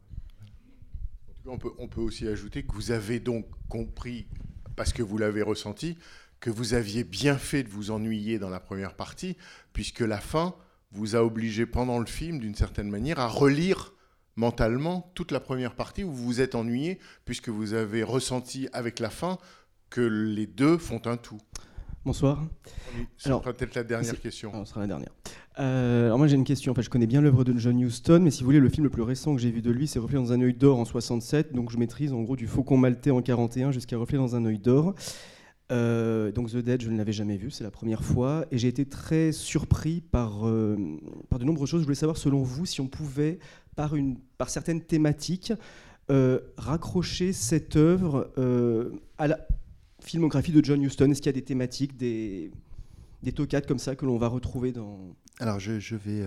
[1.46, 1.58] On
[1.88, 4.26] peut aussi ajouter que vous avez donc compris,
[4.76, 5.96] parce que vous l'avez ressenti,
[6.38, 9.36] que vous aviez bien fait de vous ennuyer dans la première partie,
[9.72, 10.54] puisque la fin
[10.92, 13.94] vous a obligé pendant le film, d'une certaine manière, à relire
[14.36, 18.98] mentalement toute la première partie où vous vous êtes ennuyé, puisque vous avez ressenti avec
[18.98, 19.38] la fin
[19.90, 21.40] que les deux font un tout.
[22.04, 22.42] Bonsoir.
[23.18, 24.50] Ce sera peut-être la dernière question.
[24.52, 25.10] Non, ce sera la dernière.
[25.58, 26.72] Euh, alors moi j'ai une question.
[26.72, 28.90] Enfin, je connais bien l'œuvre de John Huston, mais si vous voulez, le film le
[28.90, 31.52] plus récent que j'ai vu de lui, c'est Reflet dans un œil d'or en 67.
[31.52, 34.58] Donc je maîtrise en gros du Faucon maltais en 41 jusqu'à Reflet dans un œil
[34.58, 34.94] d'or.
[35.70, 38.68] Euh, donc The Dead, je ne l'avais jamais vu, c'est la première fois, et j'ai
[38.68, 40.76] été très surpris par, euh,
[41.28, 41.80] par de nombreuses choses.
[41.80, 43.38] Je voulais savoir, selon vous, si on pouvait,
[43.76, 45.52] par, une, par certaines thématiques,
[46.10, 48.32] euh, raccrocher cette œuvre
[49.16, 49.46] à la
[50.00, 51.10] filmographie de John Huston.
[51.10, 52.50] Est-ce qu'il y a des thématiques, des,
[53.22, 55.14] des tocades comme ça que l'on va retrouver dans...
[55.38, 56.24] Alors je, je vais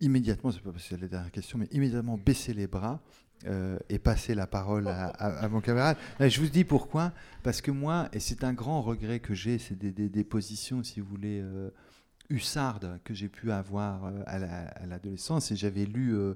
[0.00, 3.00] immédiatement, c'est pas la dernière question, mais immédiatement baisser les bras
[3.46, 5.96] euh, et passer la parole à, mon camarade.
[6.20, 7.12] Je vous dis pourquoi.
[7.42, 11.00] Parce que moi, et c'est un grand regret que j'ai, c'est des, des, positions, si
[11.00, 11.70] vous voulez, euh,
[12.30, 15.50] hussardes que j'ai pu avoir euh, à l'adolescence.
[15.50, 16.34] La, et j'avais lu euh,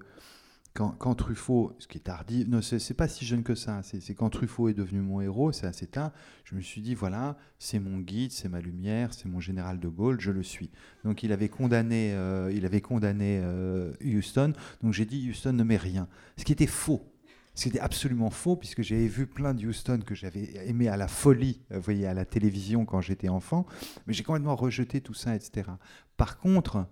[0.75, 4.31] quand, Truffaut, ce qui est tardif, non, c'est pas si jeune que ça, c'est quand
[4.31, 6.13] Truffaut est devenu mon héros, c'est assez tard,
[6.45, 9.89] je me suis dit, voilà, c'est mon guide, c'est ma lumière, c'est mon général de
[9.89, 10.71] Gaulle, je le suis.
[11.05, 15.63] Donc il avait condamné, euh, il avait condamné euh, Houston, donc j'ai dit, Houston ne
[15.63, 16.09] met rien.
[16.39, 17.07] Ce qui était faux.
[17.55, 21.61] C'était absolument faux, puisque j'avais vu plein de Houston que j'avais aimé à la folie,
[21.71, 23.67] euh, vous voyez, à la télévision quand j'étais enfant,
[24.07, 25.69] mais j'ai complètement rejeté tout ça, etc.
[26.17, 26.87] Par contre,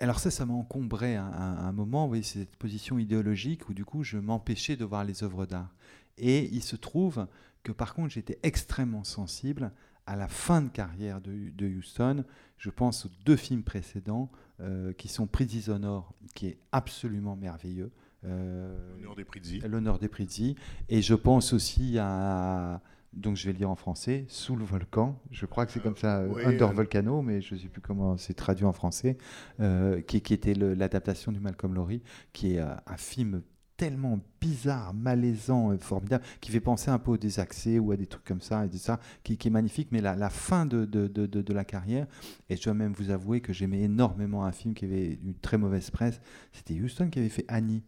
[0.00, 3.84] alors ça, ça m'encombrait à, à, un moment, vous voyez, cette position idéologique où du
[3.84, 5.74] coup je m'empêchais de voir les œuvres d'art.
[6.18, 7.26] Et il se trouve
[7.62, 9.72] que par contre j'étais extrêmement sensible
[10.06, 12.24] à la fin de carrière de, de Houston.
[12.58, 14.30] Je pense aux deux films précédents
[14.60, 15.28] euh, qui sont
[15.68, 17.92] Honor, qui est absolument merveilleux.
[18.24, 19.60] Euh, L'honneur des Prizzi.
[19.60, 20.56] L'honneur des Prizzi.
[20.88, 22.82] Et je pense aussi à
[23.12, 25.96] donc je vais le dire en français, Sous le volcan, je crois que c'est comme
[25.96, 26.72] ça, oui, Under euh...
[26.72, 29.18] Volcano, mais je ne sais plus comment c'est traduit en français,
[29.60, 32.02] euh, qui, qui, était l'adaptation du Malcolm Lowry,
[32.32, 33.42] qui est euh, un film
[33.76, 38.24] tellement bizarre, malaisant, formidable, qui fait penser un peu au désaccès ou à des trucs
[38.24, 41.26] comme ça, et ça qui, qui est magnifique, mais la, la fin de, de, de,
[41.26, 42.06] de, la carrière,
[42.50, 45.56] et je dois même vous avouer que j'aimais énormément un film qui avait une très
[45.56, 46.20] mauvaise presse,
[46.52, 47.82] c'était Houston qui avait fait Annie,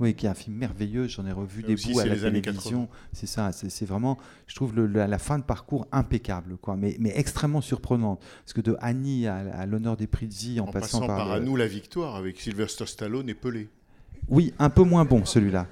[0.00, 1.08] oui, qui est un film merveilleux.
[1.08, 2.88] J'en ai revu des bouts à la télévision.
[3.12, 3.50] C'est ça.
[3.52, 7.60] C'est vraiment, je trouve le, la, la, fin de parcours impeccable, quoi, mais, mais extrêmement
[7.60, 8.20] surprenante.
[8.44, 11.32] Parce que de Annie à, à l'honneur des Prizzi, en, en passant, passant, par, par
[11.32, 13.68] à nous la victoire avec Sylvester Stallone et Pelé.
[14.28, 15.66] Oui, un peu moins bon celui-là.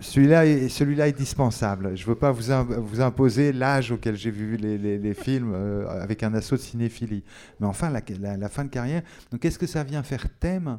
[0.00, 1.96] Celui-là est, celui est dispensable.
[1.96, 2.42] Je ne veux pas vous,
[2.82, 6.60] vous imposer l'âge auquel j'ai vu les, les, les films euh, avec un assaut de
[6.60, 7.22] cinéphilie.
[7.60, 9.02] Mais enfin, la, la, la fin de carrière.
[9.30, 10.78] Donc, qu'est-ce que ça vient faire thème?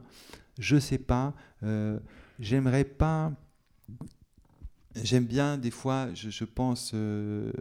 [0.59, 1.34] Je ne sais pas.
[1.63, 1.97] Euh,
[2.39, 3.31] j'aimerais pas.
[4.95, 6.91] J'aime bien, des fois, je, pense.
[6.93, 7.51] Euh,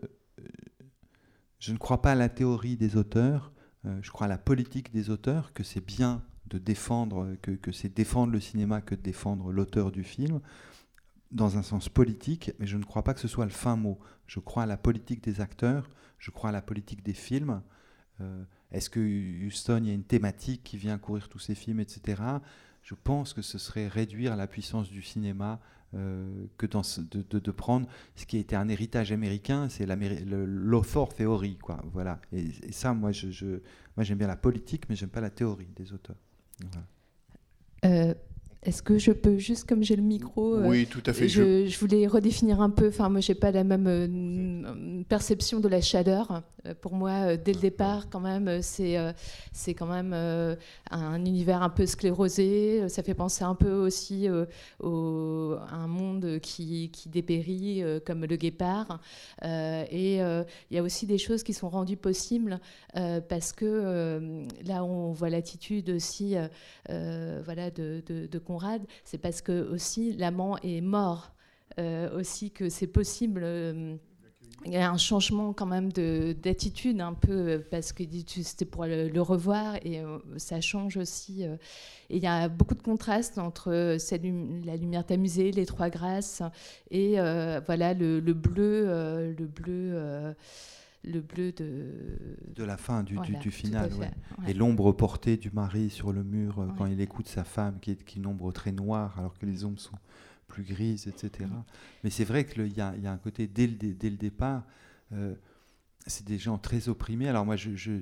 [1.59, 3.53] je ne crois pas à la théorie des auteurs,
[3.85, 7.95] euh, je crois à la politique des auteurs, que c'est bien de défendre, que, c'est
[7.95, 10.41] défendre le cinéma que de défendre l'auteur du film,
[11.33, 13.99] dans un sens politique, mais je ne crois pas que ce soit le fin mot.
[14.27, 17.62] Je crois à la politique des acteurs, je crois à la politique des films.
[18.20, 19.01] Euh, Est-ce que
[19.45, 22.22] Houston, il y a une thématique qui vient courir tous ces films, etc
[22.87, 25.61] je pense que ce serait réduire la puissance du cinéma
[25.95, 31.82] euh, que de, prendre ce qui été un héritage américain, c'est l'author theory, quoi.
[31.93, 32.20] Voilà.
[32.32, 33.61] Et, ça, moi, je,
[33.97, 36.16] moi, j'aime bien la politique, mais j'aime pas la théorie des auteurs.
[37.84, 38.14] Euh,
[38.67, 41.29] Est-ce que je peux, juste comme j'ai le micro, euh, Oui, tout à fait.
[41.29, 42.89] Je, je voulais redéfinir un peu.
[42.89, 46.43] Enfin, moi, j'ai pas la même euh, perception de la chaleur.
[46.67, 48.97] Euh, Pour moi, dès le départ, quand même, c'est
[49.53, 50.12] c'est quand même
[50.91, 52.89] un univers un peu sclérosé.
[52.89, 54.29] Ça fait penser un peu aussi
[54.81, 59.01] au, à un monde qui, qui dépérit, comme le guépard.
[59.45, 62.59] Et il y a aussi des choses qui sont rendues possibles
[63.29, 66.35] parce que là, on voit l'attitude aussi,
[66.89, 68.39] voilà, de, de, de
[69.05, 71.33] C'est parce que aussi l'amant est mort.
[71.79, 73.43] Euh, aussi que c'est possible.
[73.45, 73.97] euh,
[74.65, 78.03] il y a un changement quand même de- d'attitude un peu parce que
[78.43, 81.43] c'était pour le, revoir et euh, ça change aussi.
[81.43, 81.59] et
[82.11, 83.71] il y a beaucoup de contrastes entre
[84.65, 86.43] la lumière tamisée, les trois grâces
[86.91, 87.17] et
[87.67, 90.35] voilà le, le bleu, le bleu,
[91.07, 93.91] le bleu de De la fin, du, du- Voilà, final.
[93.91, 94.11] fait, ouais.
[94.39, 94.51] ouais.
[94.51, 97.93] Et l'ombre portée du mari sur le mur euh, quand il écoute sa femme, qui
[97.93, 99.97] est, qui est une ombre très noire, alors que les ombres sont
[100.49, 101.49] plus grises, etc.
[101.51, 101.63] Mm.
[102.05, 104.65] Mais c'est vrai qu'il y, a- y a un côté, dès le, dès le départ,
[105.13, 105.35] euh,
[106.07, 107.29] c'est des gens très opprimés.
[107.29, 108.01] Alors moi, je, je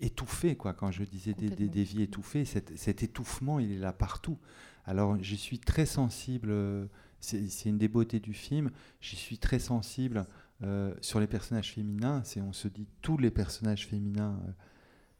[0.00, 3.92] étouffé, quoi, quand je disais des, des, vies étouffées, cet, cet étouffement, il est là
[3.92, 4.38] partout.
[4.84, 6.86] Alors je suis très sensible, euh,
[7.20, 8.70] c'est c'est une des beautés du film,
[9.00, 10.26] j'y suis très sensible
[10.62, 12.22] euh, sur les personnages féminins.
[12.24, 14.52] C'est, on se dit, tous les personnages féminins euh,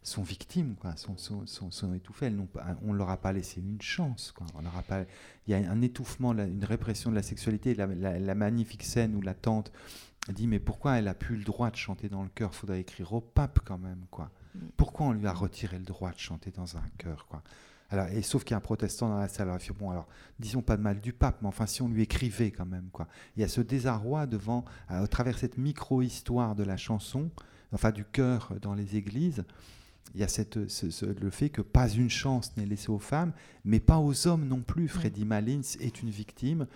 [0.02, 2.26] sont victimes, quoi, sont, sont, sont, sont étouffés.
[2.26, 4.32] Elles n'ont pas- on ne leur a pas laissé une chance.
[4.32, 4.46] Quoi.
[4.54, 5.02] On leur a pas,
[5.46, 7.74] il y a un étouffement, la- une répression de la sexualité.
[7.74, 9.72] La, la- la magnifique scène où la tante
[10.28, 12.54] dit Mais pourquoi elle a plus le droit de chanter dans le chœur?
[12.54, 14.04] Faudrait écrire au pape quand même.
[14.10, 14.30] quoi.
[14.76, 17.42] Pourquoi on lui a retiré le droit de chanter dans un chœur quoi?
[17.92, 19.48] Alors, et sauf qu'il y a un protestant dans la salle.
[19.48, 22.02] Alors, fait, bon, alors, disons pas de mal du pape, mais enfin, si on lui
[22.02, 23.06] écrivait quand même, quoi.
[23.36, 27.30] Il y a ce désarroi devant, à, travers cette micro-histoire de la chanson,
[27.72, 29.44] enfin, du chœur dans les églises,
[30.14, 32.98] il y a cette, ce- ce- le fait que pas une chance n'est laissée aux
[32.98, 33.32] femmes,
[33.64, 34.88] mais pas aux hommes non plus.
[34.88, 36.66] Freddie Malins est une victime.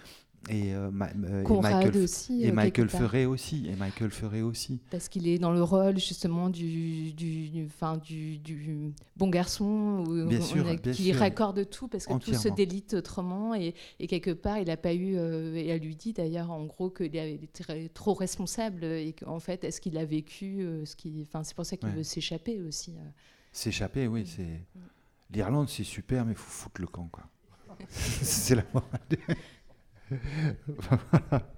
[0.49, 2.89] Et, euh, Ma- euh, et Michael, aussi, et euh, Michael.
[2.89, 4.79] Ferré aussi, et Michael Ferré aussi.
[4.93, 10.25] parce qu'il est dans le rôle justement du, du, enfin, du, du bon garçon où
[10.29, 11.17] Bien on sûr, a- bien qui sûr.
[11.17, 14.95] raccorde tout parce que tout se délite autrement et, et quelque part il n'a pas
[14.95, 17.11] eu euh, et elle lui dit d'ailleurs en gros qu'il
[17.53, 21.57] très- trop responsable et qu'en fait est-ce qu'il a vécu euh, ce qui enfin c'est
[21.57, 21.95] pour ça qu'il Ouais.
[21.97, 23.03] veut s'échapper aussi euh.
[23.51, 24.61] S'échapper, oui, c'est.
[25.33, 27.25] L'Irlande, c'est super, mais il faut foutre le camp, quoi.
[27.89, 29.01] c'est la morale.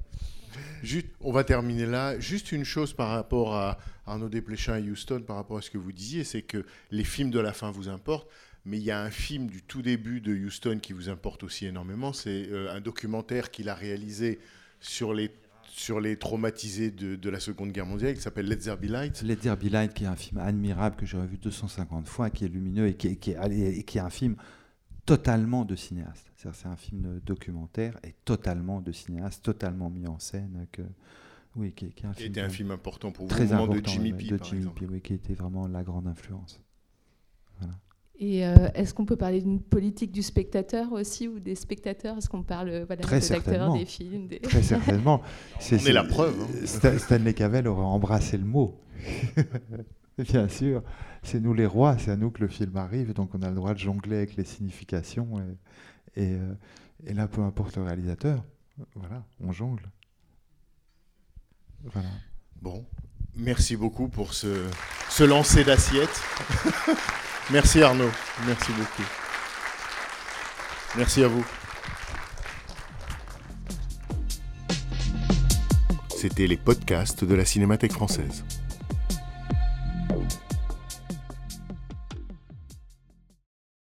[0.83, 2.19] Juste, on va terminer là.
[2.21, 5.79] Juste une chose par rapport à Arnaud Desplechin et Houston, par rapport à ce que
[5.79, 8.29] vous disiez, c'est que les films de la fin vous importent,
[8.65, 11.67] mais il y a un film du tout début de Houston qui vous importe aussi
[11.67, 12.13] énormément.
[12.13, 14.39] C'est euh, un documentaire qu'il a réalisé
[14.81, 15.31] sur les,
[15.69, 19.23] sur les traumatisés de, la Seconde Guerre mondiale, qui s'appelle Let There Be Light.
[19.23, 22.45] Let There Be Light, qui est un film admirable que j'ai revu 250 fois, qui
[22.45, 24.37] est lumineux et qui est un film
[25.05, 26.28] totalement de cinéaste.
[26.39, 30.69] C'est un film documentaire et totalement de cinéaste, totalement mis en scène.
[30.71, 30.83] Que,
[31.57, 33.57] oui, qui, qui est un Qui film était un film important pour vous, très au
[33.57, 34.67] moment de important, Jimmy P, de par Jimmy.
[34.67, 36.61] P, oui, qui était vraiment la grande influence.
[37.59, 37.75] Voilà.
[38.21, 42.17] et euh, est-ce qu'on peut parler d'une politique du spectateur aussi ou des spectateurs?
[42.19, 44.39] Est-ce qu'on parle euh, voilà, Très des acteurs des films des...
[44.39, 45.23] Très certainement.
[45.73, 46.65] On est la preuve, hein.
[46.67, 48.79] Sta- Stanley Cavell aurait embrassé le mot.
[50.19, 50.85] Bien sûr,
[51.25, 53.55] c'est nous les rois, c'est à nous que le film arrive, donc on a le
[53.57, 55.29] droit de jongler avec les significations.
[55.41, 55.57] Et,
[56.19, 56.55] et, euh,
[57.07, 58.45] et là, peu importe le réalisateur,
[58.97, 59.89] voilà, on jongle.
[61.85, 62.09] Voilà.
[62.61, 62.85] Bon,
[63.37, 64.69] merci beaucoup pour ce,
[65.09, 66.21] ce lancer d'assiette.
[67.53, 68.11] merci Arnaud,
[68.47, 69.09] merci beaucoup.
[70.97, 71.47] Merci à vous.
[76.17, 78.43] C'était les podcasts de la Cinémathèque française.